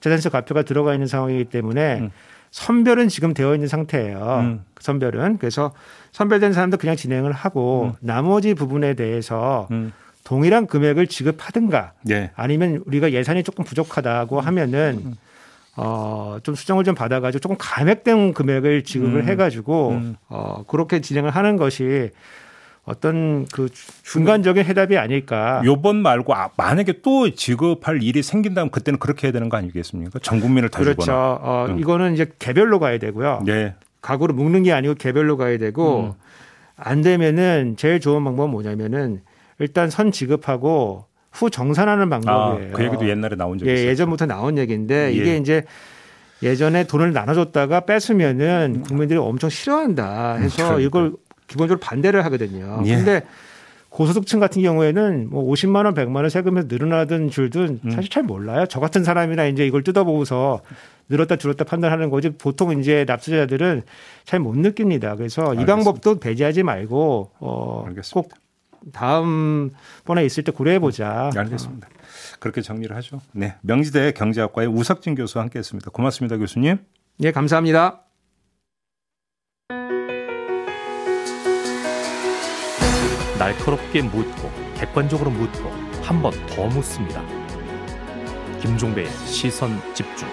재산세 0.00 0.28
과표가 0.30 0.62
들어가 0.62 0.94
있는 0.94 1.06
상황이기 1.06 1.46
때문에 1.46 1.98
음. 2.00 2.10
선별은 2.50 3.08
지금 3.08 3.34
되어 3.34 3.54
있는 3.54 3.68
상태예요. 3.68 4.38
음. 4.40 4.64
그 4.74 4.82
선별은 4.82 5.38
그래서 5.38 5.72
선별된 6.12 6.52
사람도 6.52 6.76
그냥 6.76 6.96
진행을 6.96 7.32
하고 7.32 7.92
음. 7.92 7.92
나머지 8.00 8.54
부분에 8.54 8.94
대해서 8.94 9.66
음. 9.70 9.92
동일한 10.24 10.66
금액을 10.66 11.06
지급하든가 11.06 11.92
예. 12.10 12.30
아니면 12.36 12.82
우리가 12.86 13.12
예산이 13.12 13.42
조금 13.42 13.62
음. 13.62 13.64
부족하다고 13.64 14.40
하면은 14.40 15.16
어, 15.76 16.38
좀 16.42 16.54
수정을 16.54 16.84
좀 16.84 16.94
받아가지고 16.94 17.40
조금 17.40 17.56
감액된 17.58 18.34
금액을 18.34 18.84
지급을 18.84 19.20
음. 19.20 19.28
해가지고 19.28 19.90
음. 19.90 20.16
어, 20.28 20.64
그렇게 20.66 21.00
진행을 21.00 21.30
하는 21.30 21.56
것이 21.56 22.10
어떤 22.88 23.46
그 23.52 23.68
중간적인 24.02 24.64
해답이 24.64 24.96
아닐까. 24.96 25.60
요번 25.64 25.96
말고 25.96 26.34
아, 26.34 26.48
만약에 26.56 27.00
또 27.02 27.30
지급할 27.30 28.02
일이 28.02 28.22
생긴다면 28.22 28.70
그때는 28.70 28.98
그렇게 28.98 29.26
해야 29.26 29.32
되는 29.32 29.50
거 29.50 29.58
아니겠습니까? 29.58 30.18
전 30.20 30.40
국민을 30.40 30.70
다 30.70 30.80
그렇죠. 30.80 31.02
주거나. 31.02 31.38
어, 31.40 31.66
응. 31.68 31.78
이거는 31.78 32.14
이제 32.14 32.26
개별로 32.38 32.78
가야 32.78 32.98
되고요. 32.98 33.42
네. 33.44 33.74
가구로 34.00 34.32
묶는 34.32 34.62
게 34.62 34.72
아니고 34.72 34.94
개별로 34.94 35.36
가야 35.36 35.58
되고 35.58 36.00
음. 36.00 36.12
안 36.76 37.02
되면은 37.02 37.74
제일 37.76 38.00
좋은 38.00 38.24
방법은 38.24 38.50
뭐냐면은 38.50 39.20
일단 39.58 39.90
선 39.90 40.10
지급하고 40.10 41.04
후 41.30 41.50
정산하는 41.50 42.10
아, 42.12 42.20
방법이에요. 42.20 42.72
그 42.72 42.84
얘기도 42.84 43.08
옛날에 43.08 43.36
나온 43.36 43.58
적이 43.58 43.70
예, 43.70 43.74
있어요. 43.74 43.88
예전부터 43.88 44.24
나온 44.26 44.56
얘기인데 44.56 45.08
예. 45.08 45.12
이게 45.12 45.36
이제 45.36 45.64
예전에 46.42 46.84
돈을 46.84 47.12
나눠줬다가 47.12 47.80
뺐으면은 47.80 48.76
음. 48.76 48.82
국민들이 48.82 49.18
엄청 49.18 49.50
싫어한다 49.50 50.36
해서 50.36 50.56
그러니까요. 50.56 50.86
이걸 50.86 51.12
기본적으로 51.48 51.80
반대를 51.80 52.24
하거든요. 52.26 52.82
예. 52.86 52.94
근데 52.96 53.22
고소득층 53.88 54.38
같은 54.38 54.62
경우에는 54.62 55.30
뭐 55.30 55.44
50만 55.50 55.86
원, 55.86 55.94
100만 55.94 56.16
원 56.16 56.28
세금에서 56.28 56.68
늘어나던 56.70 57.30
줄도 57.30 57.60
음. 57.60 57.90
사실 57.90 58.10
잘 58.10 58.22
몰라요. 58.22 58.66
저 58.68 58.80
같은 58.80 59.02
사람이나 59.02 59.46
이제 59.46 59.66
이걸 59.66 59.82
뜯어보고서 59.82 60.60
늘었다 61.08 61.36
줄었다 61.36 61.64
판단하는 61.64 62.10
거지 62.10 62.28
보통 62.30 62.78
이제 62.78 63.04
납세자들은 63.08 63.82
잘 64.24 64.40
못 64.40 64.56
느낍니다. 64.58 65.16
그래서 65.16 65.42
이 65.42 65.58
알겠습니다. 65.58 65.74
방법도 65.74 66.20
배제하지 66.20 66.62
말고 66.62 67.32
어, 67.40 67.84
알겠습니다. 67.86 68.14
꼭 68.14 68.48
다음 68.92 69.70
번에 70.04 70.24
있을 70.24 70.44
때 70.44 70.52
고려해 70.52 70.78
보자. 70.78 71.30
알겠습니다. 71.34 71.88
그렇게 72.40 72.60
정리를 72.60 72.94
하죠. 72.96 73.20
네. 73.32 73.56
명지대 73.62 74.12
경제학과의 74.12 74.68
우석진 74.68 75.14
교수와 75.14 75.44
함께 75.44 75.58
했습니다. 75.58 75.90
고맙습니다, 75.90 76.36
교수님. 76.36 76.76
예, 77.22 77.32
감사합니다. 77.32 78.02
날카롭게 83.38 84.02
묻고 84.02 84.50
객관적으로 84.76 85.30
묻고 85.30 85.70
한 86.02 86.22
번 86.22 86.32
더 86.48 86.66
묻습니다. 86.68 87.22
김종배의 88.60 89.08
시선 89.26 89.70
집중. 89.94 90.26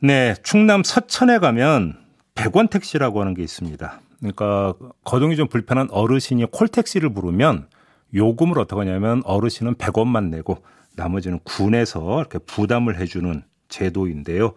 네, 0.00 0.34
충남 0.42 0.82
서천에 0.82 1.38
가면 1.38 1.96
100원 2.34 2.68
택시라고 2.70 3.20
하는 3.20 3.34
게 3.34 3.42
있습니다. 3.42 4.00
그러니까 4.18 4.74
거동이 5.04 5.36
좀 5.36 5.48
불편한 5.48 5.88
어르신이 5.90 6.46
콜택시를 6.50 7.12
부르면 7.14 7.68
요금을 8.14 8.58
어떻게 8.58 8.80
하냐면 8.80 9.22
어르신은 9.24 9.76
100원만 9.76 10.28
내고 10.30 10.58
나머지는 10.96 11.38
군에서 11.44 12.18
이렇게 12.20 12.38
부담을 12.38 12.98
해주는 13.00 13.42
제도인데요. 13.68 14.54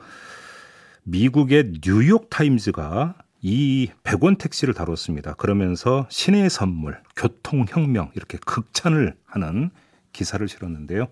미국의 1.03 1.74
뉴욕 1.84 2.29
타임즈가 2.29 3.15
이 3.48 3.90
100원 4.04 4.40
택시를 4.40 4.74
다뤘습니다. 4.74 5.36
그러면서 5.36 6.08
신의 6.10 6.50
선물, 6.50 6.98
교통혁명 7.16 8.10
이렇게 8.16 8.40
극찬을 8.44 9.14
하는 9.28 9.70
기사를 10.14 10.48
실었는데요. 10.48 11.10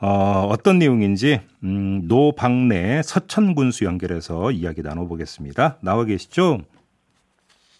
어, 0.00 0.48
어떤 0.50 0.80
내용인지 0.80 1.40
음, 1.62 2.08
노박래 2.08 3.02
서천군수 3.04 3.84
연결해서 3.84 4.50
이야기 4.50 4.82
나눠보겠습니다. 4.82 5.78
나와 5.80 6.04
계시죠? 6.04 6.58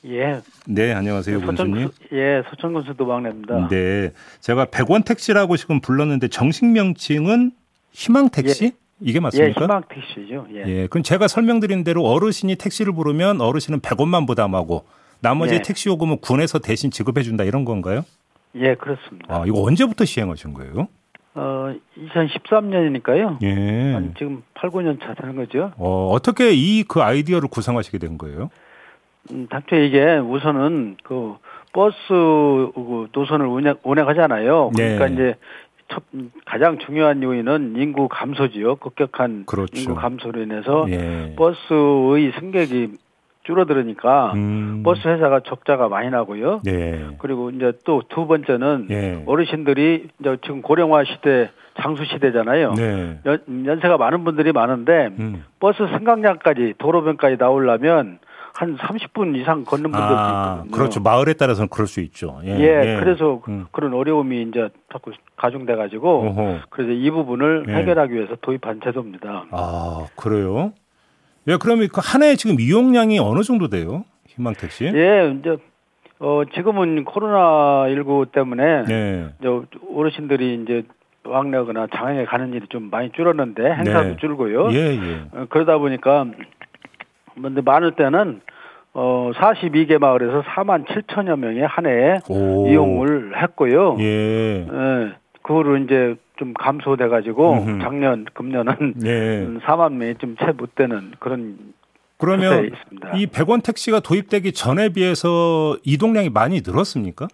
예. 0.05 0.41
네, 0.69 0.93
안녕하세요, 0.93 1.41
군수님. 1.41 1.88
예, 2.12 2.45
서천군수 2.50 2.95
도박내입니다. 2.95 3.67
네, 3.71 4.12
제가 4.38 4.67
100원 4.67 5.05
택시라고 5.05 5.57
지금 5.57 5.81
불렀는데 5.81 6.29
정식 6.29 6.65
명칭은 6.67 7.50
희망 7.91 8.29
택시? 8.29 8.71
이게 9.00 9.17
예, 9.17 9.21
맞습니까? 9.21 9.61
희망 9.62 9.83
택시죠. 9.88 10.47
예. 10.52 10.64
예, 10.67 10.87
그럼 10.88 11.02
제가 11.02 11.28
설명드린 11.28 11.85
대로 11.85 12.05
어르신이 12.05 12.57
택시를 12.57 12.93
부르면 12.93 13.40
어르신은 13.40 13.81
100원만 13.81 14.26
부담하고 14.26 14.85
나머지 15.21 15.55
예. 15.55 15.62
택시 15.62 15.88
요금은 15.88 16.19
군에서 16.21 16.59
대신 16.59 16.90
지급해 16.90 17.23
준다 17.23 17.45
이런 17.45 17.64
건가요? 17.64 18.02
예, 18.57 18.75
그렇습니다. 18.75 19.26
아, 19.28 19.45
이거 19.47 19.62
언제부터 19.62 20.05
시행하신 20.05 20.55
거예요? 20.55 20.88
어, 21.35 21.73
2013년이니까요. 21.97 23.38
예. 23.43 23.93
한 23.93 24.14
지금 24.19 24.43
8, 24.55 24.71
9년 24.71 25.00
차 25.00 25.14
되는 25.14 25.37
거죠. 25.37 25.73
어, 25.76 26.09
어떻게 26.12 26.52
이 26.52 26.85
그 26.88 27.00
아이디어를 27.02 27.49
구상하시게 27.49 27.99
된 27.99 28.19
거예요? 28.19 28.50
음, 29.31 29.47
당초 29.50 29.76
이게 29.76 30.17
우선은 30.17 30.97
그 31.05 31.35
버스 31.73 31.97
그 32.09 33.09
노선을 33.12 33.47
운행, 33.47 33.75
운행하잖아요. 33.83 34.71
그러니까 34.75 35.07
네. 35.07 35.12
이제 35.14 35.35
첫, 35.90 36.02
음, 36.14 36.30
가장 36.45 36.78
중요한 36.78 37.23
요인은 37.23 37.75
인구 37.76 38.09
감소지요. 38.09 38.76
급격한 38.76 39.45
그렇죠. 39.47 39.73
인구 39.80 39.95
감소로 39.95 40.42
인해서 40.42 40.87
예. 40.90 41.35
버스의 41.37 42.33
승객이 42.38 42.92
줄어들으니까 43.45 44.33
음. 44.35 44.83
버스 44.85 45.09
회사가 45.09 45.40
적자가 45.40 45.88
많이 45.88 46.11
나고요. 46.11 46.61
네. 46.64 47.07
그리고 47.18 47.49
이제 47.50 47.73
또 47.85 48.02
두 48.11 48.26
번째는 48.26 48.88
예. 48.90 49.23
어르신들이 49.26 50.09
이제 50.21 50.37
지금 50.42 50.61
고령화 50.61 51.04
시대 51.04 51.50
장수 51.80 52.04
시대잖아요. 52.04 52.75
네. 52.75 53.18
연, 53.25 53.38
연세가 53.64 53.97
많은 53.97 54.25
분들이 54.25 54.52
많은데 54.52 55.11
음. 55.18 55.45
버스 55.61 55.78
승강장까지 55.78 56.75
도로변까지 56.78 57.37
나오려면 57.38 58.18
한 58.59 58.77
30분 58.77 59.37
이상 59.37 59.65
걷는 59.65 59.93
분들도 59.93 60.19
아, 60.19 60.55
있거든요. 60.57 60.77
그렇죠. 60.77 61.00
마을에 61.00 61.35
따라서는 61.35 61.69
그럴 61.69 61.87
수 61.87 62.00
있죠. 62.00 62.41
예. 62.43 62.59
예, 62.59 62.97
그래서 62.99 63.41
음. 63.47 63.67
그런 63.71 63.95
어려움이 63.95 64.43
이제 64.43 64.69
자꾸 64.93 65.12
가중돼 65.37 65.77
가지고 65.77 66.27
어허. 66.27 66.59
그래서 66.69 66.91
이 66.91 67.09
부분을 67.09 67.67
예. 67.69 67.73
해결하기 67.75 68.12
위해서 68.12 68.35
도입한 68.41 68.81
제도입니다. 68.83 69.45
아, 69.53 70.07
그래요? 70.17 70.73
예, 71.47 71.57
그러면 71.57 71.87
그한해 71.87 72.35
지금 72.35 72.59
이용량이 72.59 73.21
어느 73.21 73.45
정도 73.45 73.69
돼요? 73.69 74.05
희망 74.27 74.55
택시? 74.55 74.87
예, 74.87 75.37
이제 75.38 75.57
어 76.19 76.43
지금은 76.53 77.05
코로나 77.05 77.88
19 77.88 78.27
때문에 78.33 78.87
네. 78.87 79.29
이제 79.38 79.49
어르신들이 79.95 80.65
이제 80.65 80.83
왕래거나 81.25 81.87
장항에 81.95 82.25
가는 82.25 82.53
일이 82.55 82.67
좀 82.71 82.91
많이 82.91 83.12
줄었는데 83.12 83.62
행사도 83.62 84.09
네. 84.09 84.17
줄고요. 84.17 84.73
예, 84.73 84.97
예. 84.97 85.23
어, 85.33 85.47
그러다 85.49 85.79
보니까 85.79 86.27
근데 87.42 87.61
많을 87.61 87.92
때는 87.92 88.40
어 88.95 89.30
42개 89.35 89.99
마을에서 89.99 90.42
4만 90.42 90.87
7천여 90.87 91.38
명이 91.38 91.61
한 91.61 91.87
해에 91.87 92.18
오. 92.28 92.66
이용을 92.68 93.40
했고요. 93.42 93.97
예. 94.00 94.66
예. 94.71 95.12
그 95.42 95.54
후로 95.54 95.76
이제 95.78 96.16
좀 96.37 96.52
감소돼 96.54 97.09
가지고. 97.09 97.64
작년 97.83 98.25
금년은 98.35 98.95
예. 99.04 99.45
음, 99.45 99.61
4만 99.64 99.92
명이 99.95 100.14
좀 100.16 100.37
채 100.38 100.52
못 100.52 100.75
되는 100.75 101.12
그런 101.18 101.59
그러면. 102.18 102.71
이 103.14 103.26
100원 103.26 103.62
택시가 103.64 104.00
도입되기 104.00 104.52
전에 104.52 104.88
비해서 104.88 105.76
이동량이 105.85 106.30
많이 106.30 106.62
늘었습니까? 106.64 107.28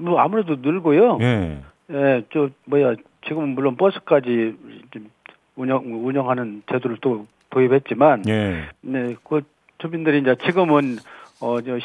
뭐 0.00 0.18
아무래도 0.20 0.56
늘고요. 0.60 1.18
예. 1.22 1.62
예, 1.90 2.24
저 2.32 2.48
뭐야 2.66 2.94
지금은 3.26 3.50
물론 3.50 3.76
버스까지 3.76 4.54
좀 4.90 5.08
운영 5.56 5.82
운영하는 5.86 6.62
제도를 6.70 6.96
또 7.00 7.26
도입했지만 7.54 8.24
예. 8.28 8.64
네, 8.82 9.14
그 9.24 9.42
주민들이 9.78 10.18
이제 10.18 10.34
지금은 10.44 10.98
어저 11.40 11.78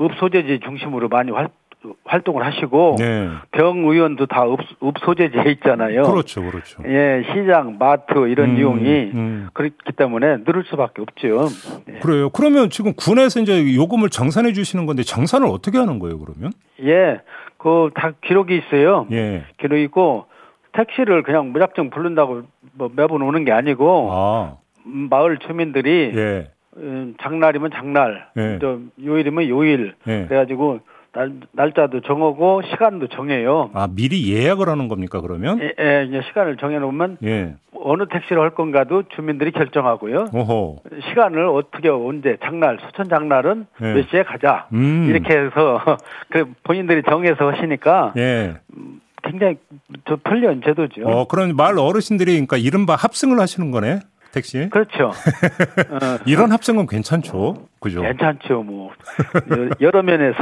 읍소재지 0.00 0.60
중심으로 0.60 1.08
많이 1.08 1.30
활, 1.30 1.48
활동을 2.04 2.44
하시고 2.44 2.96
네. 2.98 3.28
병 3.52 3.78
의원도 3.78 4.26
다 4.26 4.44
읍, 4.46 4.58
읍소재지에 4.82 5.52
있잖아요. 5.52 6.02
그렇죠. 6.02 6.42
그렇죠. 6.42 6.82
예, 6.86 7.24
시장, 7.32 7.76
마트 7.78 8.28
이런 8.28 8.50
음, 8.50 8.56
이용이 8.58 9.10
음. 9.14 9.48
그렇기 9.52 9.92
때문에 9.96 10.38
늘을 10.46 10.64
수밖에 10.66 11.02
없죠. 11.02 11.46
예. 11.88 11.98
그래요. 12.00 12.30
그러면 12.30 12.70
지금 12.70 12.92
군에서 12.94 13.40
이제 13.40 13.74
요금을 13.74 14.10
정산해 14.10 14.52
주시는 14.52 14.86
건데 14.86 15.02
정산을 15.02 15.46
어떻게 15.48 15.78
하는 15.78 15.98
거예요, 15.98 16.18
그러면? 16.18 16.52
예, 16.82 17.20
그 17.58 17.90
다 17.94 18.12
기록이 18.22 18.56
있어요. 18.58 19.06
예. 19.12 19.44
기록이 19.58 19.82
있고 19.84 20.26
택시를 20.72 21.22
그냥 21.22 21.52
무작정 21.52 21.88
부른다고 21.90 22.42
뭐 22.74 22.90
매번 22.94 23.22
오는 23.22 23.44
게 23.46 23.52
아니고 23.52 24.10
아. 24.12 24.56
음, 24.86 25.08
마을 25.10 25.38
주민들이 25.38 26.12
예. 26.14 26.50
음, 26.76 27.14
장날이면 27.22 27.70
장날, 27.74 28.28
예. 28.36 28.58
또 28.60 28.80
요일이면 29.02 29.48
요일 29.48 29.94
예. 30.06 30.26
그래가지고 30.28 30.80
날, 31.12 31.32
날짜도 31.52 32.02
정하고 32.02 32.60
시간도 32.70 33.08
정해요. 33.08 33.70
아, 33.72 33.88
미리 33.90 34.30
예약을 34.34 34.68
하는 34.68 34.88
겁니까, 34.88 35.22
그러면? 35.22 35.58
예, 35.62 35.72
예, 35.78 36.22
시간을 36.28 36.58
정해놓으면 36.58 37.16
예. 37.24 37.54
어느 37.74 38.04
택시를 38.06 38.42
할 38.42 38.50
건가도 38.50 39.04
주민들이 39.14 39.50
결정하고요. 39.52 40.26
오호. 40.34 40.82
시간을 41.08 41.46
어떻게 41.46 41.88
언제 41.88 42.36
장날 42.44 42.78
소천 42.80 43.08
장날은 43.08 43.66
예. 43.80 43.94
몇 43.94 44.10
시에 44.10 44.24
가자 44.24 44.66
음. 44.74 45.06
이렇게 45.08 45.34
해서 45.34 45.80
그 46.30 46.52
본인들이 46.64 47.02
정해서 47.08 47.50
하시니까 47.50 48.12
예. 48.18 48.56
굉장히 49.22 49.56
저 50.06 50.16
편리한 50.16 50.60
제도죠. 50.62 51.02
어, 51.04 51.26
그런 51.26 51.56
마을 51.56 51.78
어르신들이 51.78 52.32
그러니까 52.32 52.58
이른바 52.58 52.94
합승을 52.94 53.40
하시는 53.40 53.70
거네, 53.70 54.00
택시. 54.36 54.68
그렇죠. 54.68 55.06
어, 55.90 56.18
이런 56.26 56.52
합승은 56.52 56.86
괜찮죠. 56.86 57.66
그죠? 57.80 58.02
괜찮죠. 58.02 58.62
뭐 58.62 58.90
여- 59.50 59.70
여러 59.80 60.02
면에서 60.02 60.36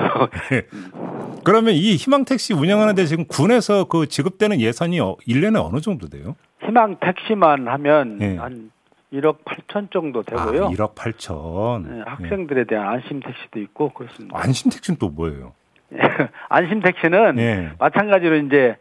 그러면 1.45 1.75
이 1.75 1.95
희망 1.97 2.25
택시 2.25 2.53
운영하는데 2.53 3.05
지금 3.07 3.25
군에서 3.27 3.85
그 3.85 4.07
지급되는 4.09 4.61
예산이 4.61 4.99
어, 5.01 5.17
1년에 5.29 5.65
어느 5.65 5.81
정도 5.81 6.09
돼요? 6.09 6.35
희망 6.65 6.97
택시만 7.01 7.69
하면 7.69 8.19
예. 8.21 8.37
한 8.37 8.71
1억 9.13 9.45
8천 9.45 9.93
정도 9.93 10.23
되고요. 10.25 10.67
아, 10.67 10.69
1억 10.71 10.95
8천. 10.97 11.87
네, 11.89 12.03
학생들에 12.05 12.65
대한 12.65 12.89
안심 12.89 13.21
택시도 13.21 13.61
있고 13.61 13.91
그렇습니다. 13.91 14.37
안심 14.37 14.71
택시는 14.73 14.99
또 14.99 15.09
뭐예요? 15.09 15.53
안심 16.49 16.81
택시는 16.81 17.39
예. 17.39 17.71
마찬가지로 17.79 18.37
이제 18.39 18.77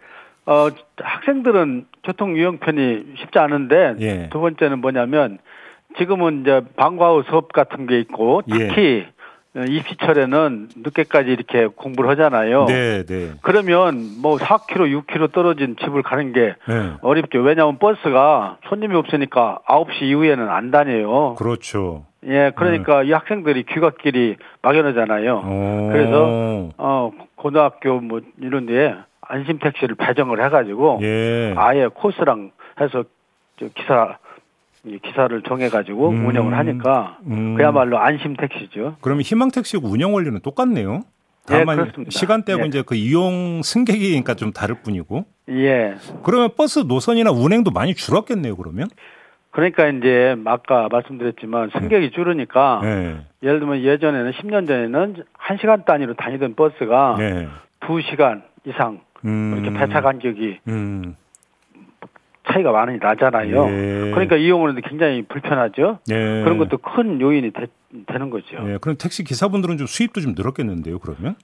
어 0.46 0.70
학생들은 0.98 1.86
교통 2.04 2.38
유형편이 2.38 3.14
쉽지 3.18 3.40
않은데 3.40 3.96
예. 4.00 4.30
두 4.32 4.40
번째는 4.40 4.80
뭐냐면 4.80 5.40
지금은 5.98 6.42
이제 6.42 6.62
방과 6.76 7.12
후 7.14 7.24
수업 7.30 7.52
같은 7.54 7.88
게 7.88 8.00
있고 8.00 8.42
예. 8.54 8.68
특히 8.68 9.06
입시철에는 9.56 10.70
늦게까지 10.78 11.30
이렇게 11.30 11.68
공부를 11.68 12.10
하잖아요. 12.12 12.66
네, 12.66 13.04
네. 13.04 13.32
그러면 13.44 14.10
뭐 14.20 14.38
4km, 14.38 15.06
6km 15.06 15.32
떨어진 15.32 15.76
집을 15.80 16.02
가는 16.02 16.34
게 16.34 16.56
네. 16.68 16.92
어렵죠. 17.02 17.40
왜냐하면 17.40 17.78
버스가 17.78 18.58
손님이 18.68 18.96
없으니까 18.96 19.60
9시 19.68 20.04
이후에는 20.04 20.50
안 20.50 20.72
다녀요. 20.72 21.36
그렇죠. 21.38 22.06
예, 22.26 22.52
그러니까 22.56 23.04
이 23.04 23.12
학생들이 23.12 23.64
귀갓길이 23.64 24.38
막연하잖아요. 24.62 25.42
어. 25.44 25.90
그래서 25.92 26.72
어 26.78 27.12
고등학교 27.36 28.00
뭐 28.00 28.22
이런 28.42 28.66
데에 28.66 28.96
안심 29.28 29.60
택시를 29.60 29.96
배정을 29.96 30.44
해가지고 30.46 31.00
예. 31.02 31.54
아예 31.58 31.88
코스랑 31.88 32.52
해서 32.80 33.04
저 33.60 33.68
기사 33.70 34.18
이 34.86 35.00
기사를 35.00 35.42
정해가지고 35.44 36.10
음. 36.10 36.26
운영을 36.28 36.58
하니까 36.58 37.18
음. 37.28 37.56
그야말로 37.56 38.00
안심 38.00 38.36
택시죠. 38.36 38.98
그러면 39.02 39.22
희망 39.22 39.50
택시 39.50 39.78
운영 39.78 40.14
원리는 40.14 40.38
똑같네요. 40.42 41.04
다만 41.46 41.78
예, 41.78 41.82
그렇습니다. 41.82 42.12
시간대하고 42.12 42.64
예. 42.64 42.68
이제 42.68 42.84
그 42.86 42.96
이용 42.96 43.62
승객이니까 43.64 44.36
좀 44.36 44.52
다를 44.52 44.76
뿐이고. 44.76 45.26
예. 45.50 45.96
그러면 46.24 46.50
버스 46.58 46.80
노선이나 46.80 47.32
운행도 47.32 47.72
많이 47.72 47.94
줄었겠네요. 47.94 48.56
그러면. 48.56 48.88
그러니까 49.52 49.88
이제 49.88 50.36
아까 50.46 50.88
말씀드렸지만 50.92 51.70
승객이 51.72 52.12
줄으니까 52.12 52.80
네. 52.82 53.18
예를 53.44 53.60
들면 53.60 53.84
예전에는 53.84 54.32
10년 54.32 54.68
전에는 54.68 55.24
1시간 55.48 55.86
단위로 55.86 56.16
다니던 56.16 56.56
버스가 56.56 57.16
네. 57.20 57.48
2시간 57.82 58.42
이상 58.66 59.00
음. 59.26 59.54
이렇게 59.64 59.78
배차 59.78 60.02
간격이 60.02 60.60
음. 60.68 61.16
차이가 62.52 62.72
많이 62.72 62.98
나잖아요. 62.98 63.68
예. 63.70 64.12
그러니까 64.12 64.36
이용하는데 64.36 64.82
굉장히 64.88 65.24
불편하죠. 65.24 66.00
예. 66.12 66.14
그런 66.44 66.58
것도 66.58 66.78
큰 66.78 67.22
요인이 67.22 67.52
되, 67.52 67.68
는 68.18 68.30
거죠. 68.30 68.58
예. 68.70 68.78
그럼 68.80 68.98
택시 69.00 69.24
기사분들은 69.24 69.78
좀 69.78 69.88
수입도 69.88 70.20
좀 70.22 70.34
늘었겠는데요. 70.36 71.00
그러면. 71.00 71.36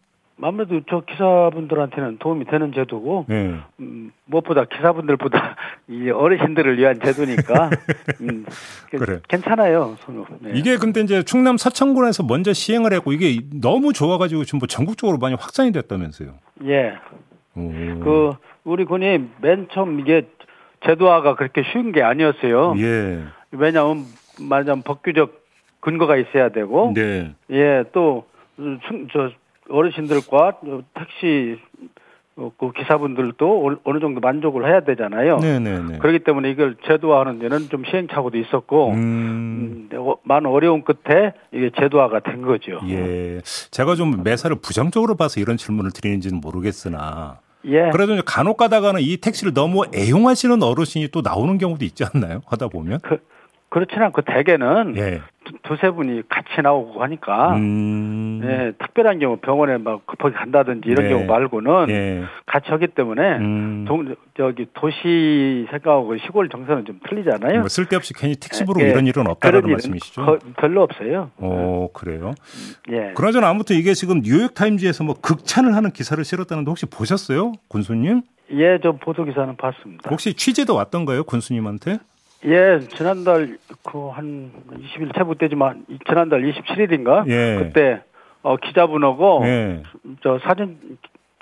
아무래도 0.42 0.80
저 0.90 1.02
기사분들한테는 1.02 2.18
도움이 2.20 2.46
되는 2.46 2.72
제도고 2.72 3.26
네. 3.28 3.56
음, 3.82 4.12
무엇보다 4.26 4.66
기사분들보다 4.66 5.56
이 5.90 6.10
어르신들을 6.10 6.78
위한 6.78 6.98
제도니까 7.04 7.70
음, 8.22 8.46
그- 8.90 8.98
그래. 9.00 9.20
괜찮아요. 9.28 9.98
선우. 10.06 10.26
네. 10.40 10.52
이게 10.56 10.78
근데 10.78 11.02
이제 11.02 11.24
충남 11.24 11.58
서천군에서 11.58 12.24
먼저 12.24 12.54
시행을 12.54 12.94
했고 12.94 13.12
이게 13.12 13.42
너무 13.54 13.92
좋아가지고 13.92 14.46
지금 14.46 14.60
뭐 14.60 14.68
전국적으로 14.68 15.18
많이 15.18 15.36
확산이 15.36 15.74
됐다면서요. 15.74 16.36
예. 16.68 16.94
오. 17.56 17.70
그 18.04 18.34
우리 18.64 18.86
군이 18.86 19.30
맨 19.42 19.68
처음 19.72 20.00
이게 20.00 20.28
제도화가 20.86 21.36
그렇게 21.36 21.64
쉬운 21.72 21.92
게 21.92 22.02
아니었어요. 22.02 22.76
예. 22.78 23.24
왜냐하면 23.52 24.06
말하자면 24.40 24.84
법규적 24.84 25.40
근거가 25.82 26.18
있어야 26.18 26.50
되고 26.50 26.94
네. 26.96 27.34
예, 27.52 27.84
또, 27.94 28.26
충- 28.56 29.08
저, 29.12 29.32
어르신들과 29.70 30.60
택시, 30.94 31.60
어, 31.82 31.86
그 32.58 32.72
기사분들도 32.72 33.68
어- 33.68 33.78
어느 33.84 34.00
정도 34.00 34.20
만족을 34.22 34.68
해야 34.68 34.80
되잖아요. 34.82 35.38
네네네. 35.38 35.98
그렇기 36.00 36.20
때문에 36.20 36.50
이걸 36.52 36.76
제도화하는 36.86 37.40
데는 37.40 37.70
좀 37.70 37.84
시행착오도 37.86 38.38
있었고, 38.38 38.92
음. 38.92 39.90
음, 39.92 39.98
어, 40.00 40.16
많은 40.24 40.50
어려운 40.50 40.84
끝에 40.84 41.34
이게 41.52 41.70
제도화가 41.78 42.20
된 42.22 42.42
거죠. 42.42 42.80
예. 42.88 43.42
제가 43.72 43.96
좀 43.96 44.22
매사를 44.24 44.56
부정적으로 44.62 45.16
봐서 45.16 45.40
이런 45.40 45.58
질문을 45.58 45.92
드리는지는 45.92 46.40
모르겠으나 46.42 47.40
예. 47.66 47.90
그래도 47.92 48.14
이제 48.14 48.24
간혹 48.26 48.56
가다가는 48.58 49.02
이 49.02 49.18
택시를 49.18 49.54
너무 49.54 49.84
애용하시는 49.94 50.64
어르신이 50.64 51.10
또 51.10 51.22
나오는 51.22 51.58
경우도 51.58 51.84
있지 51.84 52.06
않나요? 52.14 52.42
하다 52.48 52.70
보면. 52.70 53.00
그, 53.04 53.18
그렇진 53.70 54.02
않고 54.02 54.22
대개는 54.24 54.96
예. 54.98 55.22
두, 55.46 55.54
두세 55.64 55.92
분이 55.92 56.24
같이 56.28 56.62
나오고 56.62 57.02
하니까, 57.04 57.56
음. 57.56 58.42
예, 58.44 58.72
특별한 58.84 59.20
경우 59.20 59.38
병원에 59.38 59.78
막 59.78 60.06
급하게 60.08 60.36
간다든지 60.36 60.90
이런 60.90 61.04
네. 61.06 61.10
경우 61.14 61.26
말고는 61.26 61.90
예. 61.90 62.24
같이 62.48 62.68
하기 62.70 62.88
때문에 62.88 63.38
음. 63.38 63.86
동, 63.88 64.16
저기 64.38 64.66
도시 64.74 65.68
생각하고 65.70 66.18
시골 66.18 66.50
정서는 66.50 66.86
좀 66.86 67.00
틀리잖아요. 67.08 67.60
뭐 67.60 67.68
쓸데없이 67.70 68.14
괜히 68.16 68.36
택시 68.36 68.66
부르고 68.66 68.86
예, 68.86 68.90
이런 68.92 69.06
일은 69.06 69.28
없다라는 69.28 69.62
일은 69.66 69.72
말씀이시죠? 69.74 70.26
거- 70.26 70.40
별로 70.58 70.82
없어요. 70.84 71.30
어, 71.38 71.88
그래요? 71.94 72.34
예. 72.92 73.14
그나저나 73.16 73.50
아무튼 73.50 73.76
이게 73.76 73.94
지금 73.94 74.22
뉴욕 74.22 74.54
타임즈에서 74.54 75.04
뭐 75.04 75.16
극찬을 75.22 75.76
하는 75.76 75.92
기사를 75.92 76.24
실었다는데 76.24 76.70
혹시 76.70 76.86
보셨어요? 76.88 77.54
군수님? 77.68 78.22
예, 78.52 78.80
저 78.82 78.94
보도 78.94 79.26
기사는 79.26 79.56
봤습니다. 79.58 80.10
혹시 80.10 80.34
취재도 80.34 80.74
왔던가요? 80.76 81.24
군수님한테? 81.24 82.00
예, 82.46 82.80
지난달 82.96 83.58
그 83.84 84.10
한 84.12 84.52
20일 84.72 85.16
채부 85.16 85.36
때지만 85.38 85.86
지난달 86.08 86.42
27일인가 86.44 87.28
예. 87.30 87.58
그때 87.64 88.02
어 88.42 88.56
기자분하고 88.58 89.42
예. 89.44 89.84
저 90.24 90.40
사진 90.40 90.78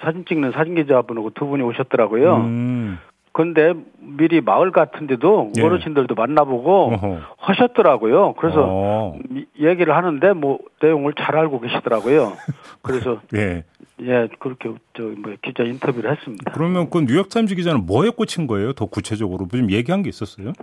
사진 0.01 0.25
찍는 0.25 0.51
사진 0.51 0.75
기자분하고 0.75 1.31
두 1.31 1.45
분이 1.45 1.61
오셨더라고요. 1.63 2.35
음. 2.37 2.97
근데 3.31 3.73
미리 3.99 4.41
마을 4.41 4.71
같은데도 4.71 5.51
예. 5.57 5.61
어르신들도 5.61 6.15
만나보고 6.15 6.93
어허. 6.93 7.19
하셨더라고요. 7.37 8.33
그래서 8.33 8.65
어. 8.67 9.19
이- 9.29 9.45
얘기를 9.59 9.95
하는데 9.95 10.33
뭐 10.33 10.57
내용을 10.81 11.13
잘 11.13 11.35
알고 11.37 11.59
계시더라고요. 11.59 12.33
그래서 12.81 13.21
예. 13.35 13.63
예 14.01 14.27
그렇게 14.39 14.69
저뭐 14.95 15.35
기자 15.43 15.61
인터뷰를 15.63 16.11
했습니다. 16.11 16.51
그러면 16.53 16.89
그 16.89 17.05
뉴욕 17.05 17.29
타임즈 17.29 17.53
기자는 17.55 17.85
뭐에 17.85 18.09
꽂힌 18.09 18.47
거예요? 18.47 18.73
더 18.73 18.87
구체적으로 18.87 19.47
좀 19.47 19.69
얘기한 19.69 20.01
게 20.01 20.09
있었어요? 20.09 20.53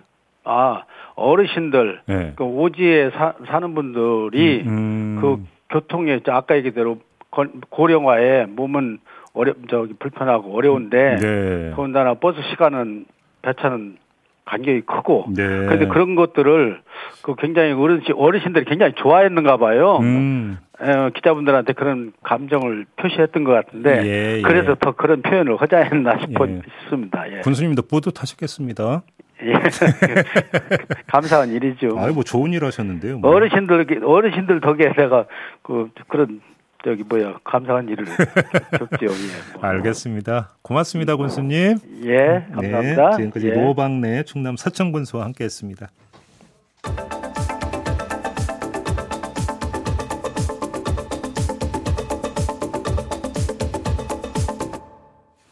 아 0.44 0.82
어르신들 1.14 2.00
예. 2.08 2.32
그 2.36 2.44
오지에 2.44 3.10
사, 3.10 3.34
사는 3.46 3.74
분들이 3.74 4.62
음. 4.66 5.18
그 5.20 5.42
교통에 5.70 6.20
저 6.24 6.32
아까 6.32 6.56
얘기대로 6.56 6.98
건- 7.30 7.60
고령화에 7.70 8.46
몸은 8.46 8.98
어려 9.32 9.54
저기 9.68 9.94
불편하고 9.94 10.54
어려운데 10.56 11.16
네. 11.16 11.70
더군다나 11.70 12.14
버스 12.14 12.40
시간은 12.50 13.06
배차는 13.42 13.96
간격이 14.44 14.82
크고 14.82 15.26
네. 15.34 15.42
그런데 15.42 15.86
그런 15.86 16.14
것들을 16.14 16.80
그 17.22 17.34
굉장히 17.36 17.72
어르신 17.72 18.14
어르신들이 18.14 18.66
굉장히 18.66 18.92
좋아했는가 18.96 19.56
봐요. 19.56 19.98
음. 20.02 20.58
에, 20.80 21.10
기자분들한테 21.14 21.72
그런 21.72 22.12
감정을 22.22 22.84
표시했던 22.96 23.44
것 23.44 23.52
같은데 23.52 24.02
예, 24.04 24.36
예. 24.38 24.42
그래서 24.42 24.74
더 24.74 24.92
그런 24.92 25.22
표현을 25.22 25.56
하자 25.56 25.78
했나 25.78 26.18
싶어 26.18 26.46
예. 26.48 26.60
싶습니다. 26.82 27.30
예. 27.32 27.40
군수님도 27.40 27.82
뿌듯하셨겠습니다. 27.82 29.02
예. 29.44 29.52
감사한 31.06 31.50
일이죠. 31.50 31.98
아유, 31.98 32.12
뭐 32.12 32.22
좋은 32.22 32.52
일 32.52 32.64
하셨는데요. 32.64 33.18
뭐. 33.18 33.30
어르신들 33.30 34.02
어르신들 34.04 34.60
덕에 34.60 34.92
내가 34.92 35.26
그 35.62 35.88
그런 36.08 36.40
저기 36.84 37.02
뭐야 37.02 37.38
감사한 37.44 37.88
일을 37.88 38.04
줬죠. 38.06 39.06
예. 39.06 39.54
뭐. 39.54 39.62
알겠습니다. 39.62 40.50
고맙습니다, 40.62 41.16
군수님. 41.16 41.76
예, 42.04 42.46
감사합니다. 42.54 43.10
네, 43.10 43.16
지금까지 43.16 43.48
예. 43.48 43.52
노박래 43.52 44.22
충남 44.24 44.56
서천군수와 44.56 45.24
함께 45.24 45.44
했습니다. 45.44 45.88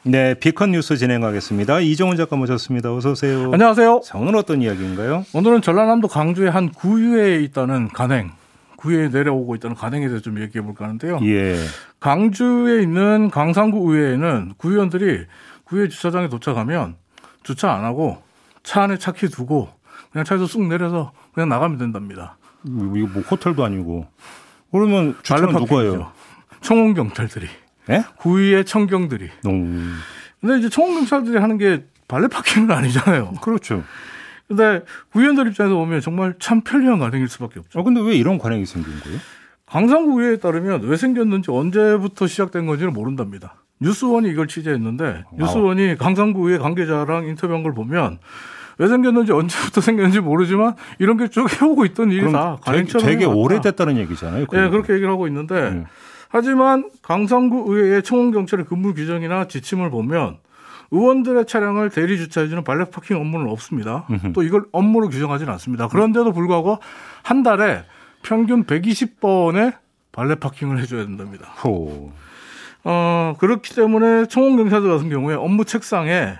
네, 0.04 0.34
비컨 0.34 0.72
뉴스 0.72 0.96
진행하겠습니다. 0.96 1.78
이정훈 1.80 2.16
작가 2.16 2.34
모셨습니다. 2.34 2.92
어서 2.92 3.12
오세요. 3.12 3.52
안녕하세요. 3.52 4.00
자, 4.04 4.18
오늘 4.18 4.34
어떤 4.34 4.60
이야기인가요? 4.60 5.24
오늘은 5.32 5.62
전라남도 5.62 6.08
강주의 6.08 6.50
한 6.50 6.70
구유에 6.70 7.36
있다는 7.42 7.86
간행, 7.88 8.32
구유에 8.76 9.10
내려오고 9.10 9.54
있다는 9.54 9.76
간행에 9.76 10.08
대해서 10.08 10.20
좀 10.20 10.40
얘기해 10.40 10.64
볼까 10.64 10.86
하는데요. 10.86 11.20
예. 11.22 11.56
강주에 12.00 12.82
있는 12.82 13.30
강상구 13.30 13.94
의회에는 13.94 14.54
구의원들이 14.56 15.26
구의회 15.64 15.88
주차장에 15.88 16.28
도착하면 16.28 16.96
주차 17.44 17.70
안 17.72 17.84
하고 17.84 18.20
차 18.64 18.82
안에 18.82 18.98
차키 18.98 19.28
두고 19.28 19.68
그냥 20.10 20.24
차에서 20.24 20.46
쑥 20.46 20.66
내려서 20.66 21.12
그냥 21.32 21.48
나가면 21.48 21.78
된답니다. 21.78 22.38
이거 22.64 22.72
뭐 23.06 23.22
호텔도 23.30 23.64
아니고. 23.64 24.06
그러면 24.72 25.14
주차는 25.22 25.52
누가. 25.52 25.80
해요? 25.80 26.10
청원 26.60 26.94
경찰들이 26.94 27.46
예? 27.90 28.04
구의회 28.16 28.64
청경들이. 28.64 29.28
음, 29.46 29.98
근데 30.40 30.58
이제 30.58 30.68
청원 30.68 30.94
경찰들이 30.96 31.38
하는 31.38 31.58
게 31.58 31.84
발레 32.08 32.28
파킹은 32.28 32.70
아니잖아요. 32.70 33.34
그렇죠. 33.42 33.82
근데 34.48 34.82
구의원들 35.12 35.46
입장에서 35.48 35.74
보면 35.74 36.00
정말 36.00 36.34
참 36.38 36.60
편리한 36.60 36.98
관행일 36.98 37.28
수밖에 37.28 37.58
없죠. 37.60 37.78
어, 37.78 37.82
근데 37.82 38.00
왜 38.00 38.14
이런 38.16 38.38
관행이 38.38 38.66
생긴 38.66 38.92
거예요? 39.00 39.18
강상구 39.66 40.20
의회에 40.20 40.36
따르면 40.36 40.82
왜 40.82 40.96
생겼는지 40.96 41.50
언제부터 41.50 42.26
시작된 42.26 42.66
건지는 42.66 42.92
모른답니다. 42.92 43.54
뉴스원이 43.80 44.28
이걸 44.28 44.46
취재했는데 44.46 45.24
뉴스원이 45.38 45.96
강상구 45.96 46.46
의회 46.48 46.58
관계자랑 46.58 47.26
인터뷰한 47.26 47.62
걸 47.62 47.72
보면 47.72 48.18
왜 48.78 48.88
생겼는지 48.88 49.32
언제부터 49.32 49.80
생겼는지 49.82 50.20
모르지만 50.20 50.74
이런 50.98 51.16
게 51.16 51.28
쭉 51.28 51.48
해오고 51.60 51.84
있던 51.86 52.10
일이다. 52.12 52.58
되게, 52.64 52.82
되게 53.06 53.24
오래됐다는 53.24 53.96
얘기잖아요. 53.96 54.46
예, 54.52 54.56
네, 54.60 54.68
그렇게 54.68 54.92
얘기를 54.92 55.10
하고 55.10 55.26
있는데 55.26 55.54
음. 55.68 55.84
하지만 56.32 56.90
강성구 57.02 57.74
의회의 57.74 58.02
청원경찰의 58.02 58.64
근무 58.64 58.94
규정이나 58.94 59.48
지침을 59.48 59.90
보면 59.90 60.38
의원들의 60.90 61.44
차량을 61.46 61.90
대리 61.90 62.16
주차해주는 62.16 62.64
발레 62.64 62.86
파킹 62.86 63.18
업무는 63.18 63.50
없습니다. 63.50 64.06
음흠. 64.10 64.32
또 64.32 64.42
이걸 64.42 64.64
업무로 64.72 65.10
규정하지는 65.10 65.52
않습니다. 65.52 65.88
그런데도 65.88 66.32
불구하고 66.32 66.78
한 67.22 67.42
달에 67.42 67.84
평균 68.22 68.64
120번의 68.64 69.74
발레 70.10 70.36
파킹을 70.36 70.80
해줘야 70.80 71.04
된답니다. 71.04 71.48
호. 71.64 72.12
어, 72.84 73.34
그렇기 73.38 73.74
때문에 73.74 74.26
청원경찰들 74.26 74.88
같은 74.90 75.10
경우에 75.10 75.34
업무 75.34 75.66
책상에 75.66 76.34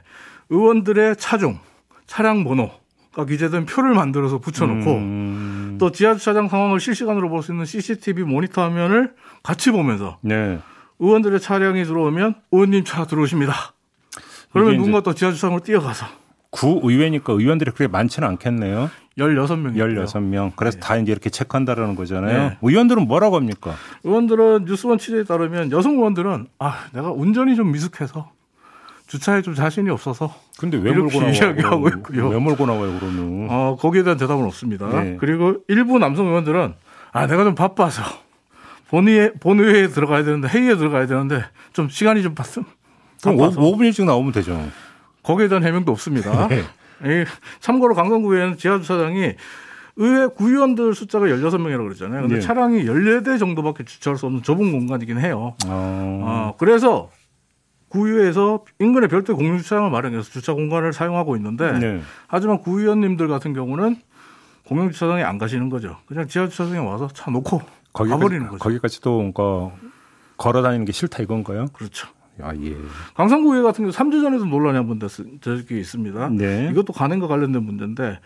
의원들의 0.49 1.17
차종, 1.17 1.59
차량 2.07 2.45
번호가 2.45 3.27
기재된 3.29 3.67
표를 3.67 3.93
만들어서 3.95 4.39
붙여놓고 4.39 4.91
음... 4.91 5.52
또 5.83 5.91
지하 5.91 6.15
주차장 6.15 6.49
상황을 6.49 6.79
실시간으로 6.79 7.29
볼 7.29 7.43
수 7.43 7.51
있는 7.51 7.65
CCTV 7.65 8.23
모니터 8.23 8.63
화면을 8.63 9.15
같이 9.43 9.73
보면서 9.73 10.17
네. 10.21 10.61
의원들의 11.01 11.41
차량이 11.41 11.83
들어오면 11.83 12.37
의원님 12.53 12.85
차 12.85 13.05
들어오십니다. 13.05 13.53
그러면 14.53 14.77
누군가 14.77 15.01
또 15.01 15.13
지하 15.13 15.33
주차장으로 15.33 15.61
뛰어가서 15.65 16.07
구의회니까 16.51 17.33
의원들이 17.33 17.73
그렇게 17.73 17.91
많지는 17.91 18.29
않겠네요. 18.29 18.91
16명. 19.19 19.75
16명. 19.75 20.53
그래서 20.55 20.77
네. 20.77 20.81
다 20.81 20.97
이제 20.99 21.11
이렇게 21.11 21.31
체크한다라는 21.31 21.97
거잖아요. 21.97 22.49
네. 22.51 22.59
의원들은 22.63 23.09
뭐라고 23.09 23.35
합니까? 23.35 23.75
의원들은 24.05 24.67
뉴스원 24.67 24.99
취재에 24.99 25.25
따르면 25.25 25.73
여성 25.73 25.95
의원들은 25.95 26.47
아, 26.61 26.85
내가 26.93 27.11
운전이 27.11 27.57
좀 27.57 27.73
미숙해서 27.73 28.31
주차에 29.13 29.43
좀 29.43 29.55
자신이 29.55 29.91
없어서 29.91 30.35
근데 30.59 30.79
왜 30.79 30.91
몰고 30.91 31.21
나와요? 31.21 31.89
있고요. 31.99 32.29
왜 32.29 32.39
몰고 32.39 32.65
나와요, 32.65 32.97
그러면? 32.99 33.47
어, 33.51 33.77
거기에 33.79 34.05
대한 34.05 34.17
대답은 34.17 34.43
없습니다. 34.47 34.89
네. 34.89 35.19
그리고 35.21 35.57
일부 35.69 35.99
남성 35.99 36.29
의원들은 36.29 36.73
아, 37.13 37.27
내가 37.27 37.45
좀 37.45 37.55
바빠서 37.55 38.03
본의회 38.89 39.35
본의회에 39.35 39.89
들어가야 39.89 40.25
되는데 40.25 40.49
회의에 40.49 40.79
들어가야 40.79 41.07
되는데 41.07 41.45
좀 41.75 41.91
시간이 41.91 42.23
좀 42.23 42.35
봤음. 42.35 42.65
그럼 43.23 43.39
5, 43.39 43.77
분 43.77 43.85
일찍 43.85 44.07
나오면 44.07 44.33
되죠. 44.33 44.59
거기에 45.23 45.49
대한 45.49 45.63
해명도 45.63 45.93
없습니다. 45.93 46.49
네. 47.03 47.27
참고로 47.61 47.95
강성구의회는 47.95 48.57
지하 48.57 48.79
주차장이 48.79 49.35
의회 49.97 50.27
구의원들 50.27 50.95
숫자가 50.95 51.27
16명이라고 51.27 51.85
그랬잖아요. 51.85 52.23
근데 52.23 52.37
네. 52.37 52.41
차량이 52.41 52.87
14대 52.87 53.39
정도밖에 53.39 53.85
주차할 53.85 54.17
수 54.17 54.25
없는 54.25 54.43
좁은 54.43 54.73
공간이긴 54.73 55.19
해요. 55.19 55.55
어. 55.67 56.21
어, 56.25 56.55
그래서 56.57 57.11
구의회에서 57.93 58.65
인근에 58.79 59.07
별도 59.07 59.37
공용주차장을 59.37 59.91
마련해서 59.91 60.31
주차 60.31 60.55
공간을 60.55 60.93
사용하고 60.93 61.37
있는데 61.37 61.73
네. 61.79 62.01
하지만 62.27 62.59
구의원님들 62.59 63.29
같은 63.29 63.53
경우는 63.53 63.97
공용주차장에 64.67 65.23
안 65.23 65.37
가시는 65.37 65.69
거죠. 65.69 65.99
그냥 66.07 66.27
지하 66.27 66.49
주차장에 66.49 66.79
와서 66.79 67.09
차 67.13 67.31
놓고 67.31 67.61
거기까지, 67.93 68.11
가버리는 68.11 68.47
거죠. 68.49 68.59
거기까지도 68.59 69.19
그러니까 69.19 69.77
걸어 70.39 70.63
다니는 70.63 70.87
게 70.87 70.93
싫다 70.93 71.23
이건가요? 71.23 71.67
그렇죠. 71.75 72.09
아, 72.41 72.55
예. 72.57 72.75
강상구의회 73.15 73.63
같은 73.63 73.85
경우 73.85 73.93
3주 73.93 74.23
전에도 74.23 74.47
논란이 74.47 74.79
한번 74.79 74.99
적이 74.99 75.79
있습니다. 75.79 76.31
네. 76.31 76.71
이것도 76.73 76.95
관행과 76.95 77.27
관련된 77.27 77.63
문제인데 77.63 78.21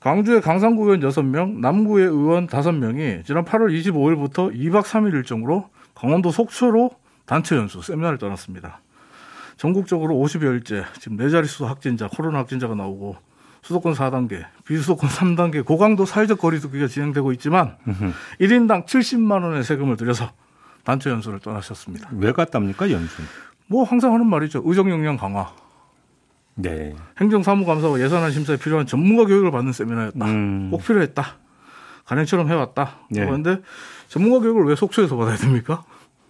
광주의 0.00 0.42
강상구 0.42 0.82
의원 0.84 1.00
6명, 1.00 1.60
남구의 1.60 2.06
의원 2.06 2.46
5명이 2.48 3.24
지난 3.24 3.46
8월 3.46 3.72
25일부터 3.72 4.54
2박 4.54 4.82
3일 4.82 5.14
일정으로 5.14 5.70
강원도 5.94 6.30
속초로 6.30 6.90
단체 7.24 7.56
연수 7.56 7.80
세미나를 7.80 8.18
떠났습니다. 8.18 8.80
전국적으로 9.56 10.14
50여일째 10.16 10.84
지금 11.00 11.16
네 11.16 11.30
자릿수 11.30 11.66
확진자, 11.66 12.08
코로나 12.08 12.38
확진자가 12.38 12.74
나오고 12.74 13.16
수도권 13.62 13.94
4단계, 13.94 14.44
비수도권 14.64 15.08
3단계 15.10 15.64
고강도 15.64 16.04
사회적 16.04 16.38
거리두기가 16.38 16.86
진행되고 16.86 17.32
있지만 17.32 17.76
으흠. 17.88 18.12
1인당 18.40 18.86
70만 18.86 19.42
원의 19.42 19.64
세금을 19.64 19.96
들여서 19.96 20.30
단체 20.84 21.10
연수를 21.10 21.40
떠나셨습니다. 21.40 22.10
왜 22.12 22.32
갔답니까 22.32 22.90
연수? 22.92 23.22
뭐 23.66 23.82
항상 23.82 24.14
하는 24.14 24.26
말이죠. 24.26 24.62
의정 24.64 24.88
역량 24.90 25.16
강화. 25.16 25.52
네. 26.54 26.94
행정사무감사와 27.20 28.00
예산안 28.00 28.30
심사에 28.30 28.56
필요한 28.56 28.86
전문가 28.86 29.24
교육을 29.24 29.50
받는 29.50 29.72
세미나였다. 29.72 30.24
음. 30.26 30.70
꼭 30.70 30.84
필요했다. 30.84 31.24
간행처럼 32.04 32.48
해왔다. 32.48 32.98
네. 33.10 33.24
그런데 33.24 33.60
전문가 34.08 34.38
교육을 34.38 34.64
왜 34.64 34.76
속초에서 34.76 35.16
받아야 35.16 35.36
됩니까? 35.36 35.82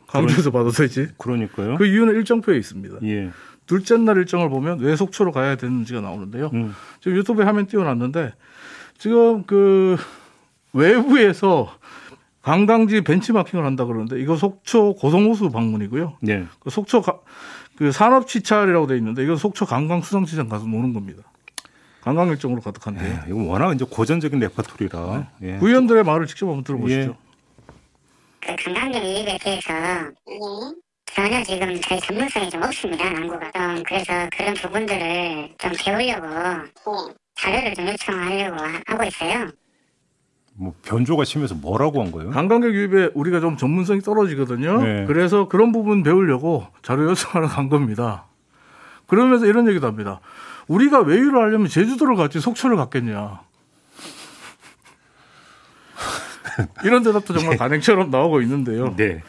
광주에서 0.07 0.51
받아도 0.51 0.71
되지. 0.71 1.09
그러니까요. 1.19 1.77
그 1.77 1.87
이유는 1.87 2.15
일정표에 2.15 2.57
있습니다. 2.57 2.99
예. 3.05 3.31
둘째 3.67 3.97
날 3.97 4.17
일정을 4.19 4.49
보면 4.49 4.79
왜 4.81 4.95
속초로 4.95 5.33
가야 5.33 5.57
되는지가 5.57 6.01
나오는데요. 6.01 6.51
음. 6.55 6.75
지금 7.01 7.17
유튜브에 7.17 7.45
화면 7.45 7.67
띄워놨는데 7.67 8.33
지금 8.99 9.43
그 9.45 9.97
외부에서 10.73 11.73
관광지 12.43 13.01
벤치마킹을 13.01 13.65
한다 13.65 13.85
그러는데 13.85 14.21
이거 14.21 14.37
속초 14.37 14.95
고성호수 14.95 15.51
방문이고요. 15.51 16.19
네. 16.21 16.47
그 16.61 16.71
속초 16.71 17.03
가, 17.03 17.19
그 17.77 17.91
산업지찰이라고 17.91 18.87
돼 18.87 18.97
있는데 18.99 19.25
이건 19.25 19.37
속초 19.37 19.67
관광수상시장 19.67 20.49
가서 20.49 20.67
노는 20.67 20.93
겁니다. 20.93 21.25
관광 22.03 22.29
일정으로 22.29 22.61
가득한데요. 22.61 23.09
네, 23.09 23.21
이건 23.27 23.47
워낙 23.47 23.75
이제 23.75 23.85
고전적인 23.85 24.39
레퍼토리라. 24.39 25.27
네. 25.41 25.55
예. 25.55 25.59
구의원들의 25.59 26.05
말을 26.05 26.27
직접 26.27 26.47
한번 26.47 26.63
들어보시죠. 26.63 27.01
예. 27.01 27.26
그 28.47 28.55
관광객 28.55 29.03
이익에 29.03 29.39
대해서 29.41 29.73
전혀 31.07 31.43
지금 31.43 31.81
저희 31.81 32.01
전문성이 32.01 32.49
좀 32.49 32.63
없습니다. 32.63 33.11
남구가 33.11 33.51
좀 33.51 33.83
그래서 33.85 34.29
그런 34.37 34.55
부분들을 34.55 35.49
좀 35.59 35.73
배우려고 35.79 37.13
자료를 37.35 37.75
좀 37.75 37.89
요청하려고 37.89 38.57
하고 38.87 39.05
있어요. 39.05 39.49
뭐 40.55 40.73
변조가 40.85 41.25
심해서 41.25 41.55
뭐라고 41.55 42.03
한 42.03 42.13
거예요? 42.13 42.31
관광객 42.31 42.73
유입에 42.73 43.11
우리가 43.15 43.41
좀 43.41 43.57
전문성이 43.57 44.01
떨어지거든요. 44.01 44.83
네. 44.83 45.05
그래서 45.07 45.49
그런 45.49 45.73
부분 45.73 46.03
배우려고 46.03 46.67
자료 46.83 47.05
요청하러 47.11 47.49
간 47.49 47.69
겁니다. 47.69 48.27
그러면서 49.07 49.47
이런 49.47 49.69
얘기도 49.69 49.87
합니다. 49.87 50.21
우리가 50.69 51.01
외유를 51.01 51.41
하려면 51.41 51.69
제주도를 51.69 52.17
갔지 52.17 52.41
속초를 52.41 52.77
갔겠냐. 52.77 53.41
이런 56.85 57.03
대답도 57.03 57.35
정말 57.35 57.53
네. 57.53 57.57
간행처럼 57.57 58.11
나오고 58.11 58.41
있는데요. 58.43 58.95
네. 58.97 59.23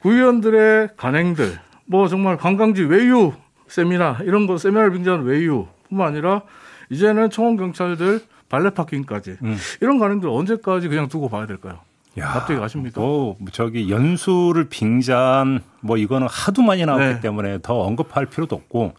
구의원들의 0.00 0.90
간행들, 0.96 1.58
뭐 1.86 2.08
정말 2.08 2.36
관광지 2.36 2.82
외유 2.82 3.32
세미나 3.68 4.18
이런 4.24 4.46
거 4.46 4.58
세미나를 4.58 4.92
빙자하는 4.92 5.24
외유뿐만 5.24 6.08
아니라 6.08 6.42
이제는 6.90 7.30
청원 7.30 7.56
경찰들 7.56 8.20
발레 8.48 8.70
파킹까지 8.70 9.36
음. 9.42 9.56
이런 9.80 9.98
가능들 9.98 10.28
언제까지 10.28 10.88
그냥 10.88 11.08
두고 11.08 11.28
봐야 11.28 11.46
될까요? 11.46 11.78
야, 12.18 12.34
납득이 12.34 12.58
가십니까? 12.58 13.00
뭐 13.00 13.36
저기 13.52 13.90
연수를 13.90 14.68
빙자한 14.68 15.62
뭐 15.80 15.96
이거는 15.96 16.26
하도 16.30 16.60
많이 16.62 16.84
나왔기 16.84 17.14
네. 17.14 17.20
때문에 17.20 17.60
더 17.62 17.80
언급할 17.80 18.26
필요도 18.26 18.54
없고 18.54 18.94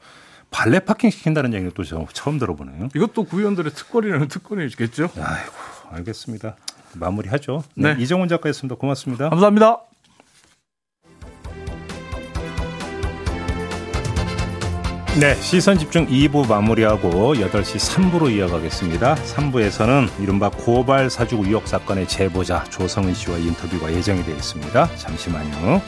발레 0.49 0.79
파킹 0.79 1.09
시킨다는 1.09 1.53
얘기는 1.53 1.71
또 1.75 1.83
처음 1.83 2.39
들어보네요. 2.39 2.89
이것도 2.95 3.25
구의원들의 3.25 3.73
특권이라는 3.73 4.27
특권이겠죠? 4.27 5.09
아이고 5.15 5.53
알겠습니다. 5.91 6.55
마무리하죠. 6.99 7.63
네. 7.75 7.93
네. 7.93 8.01
이정훈 8.03 8.27
작가였습니다. 8.27 8.75
고맙습니다. 8.75 9.29
감사합니다. 9.29 9.77
네, 15.19 15.35
시선 15.35 15.77
집중 15.77 16.07
2부 16.07 16.47
마무리하고 16.47 17.35
8시 17.35 17.77
3부로 17.77 18.35
이어가겠습니다. 18.35 19.13
3부에서는 19.13 20.09
이른바 20.19 20.49
고발 20.49 21.11
사주 21.11 21.37
의혹 21.37 21.67
사건의 21.67 22.07
제보자 22.07 22.63
조성은 22.63 23.13
씨와 23.13 23.37
인터뷰가 23.37 23.93
예정이 23.93 24.23
되어 24.23 24.35
있습니다. 24.35 24.95
잠시만요. 24.95 25.81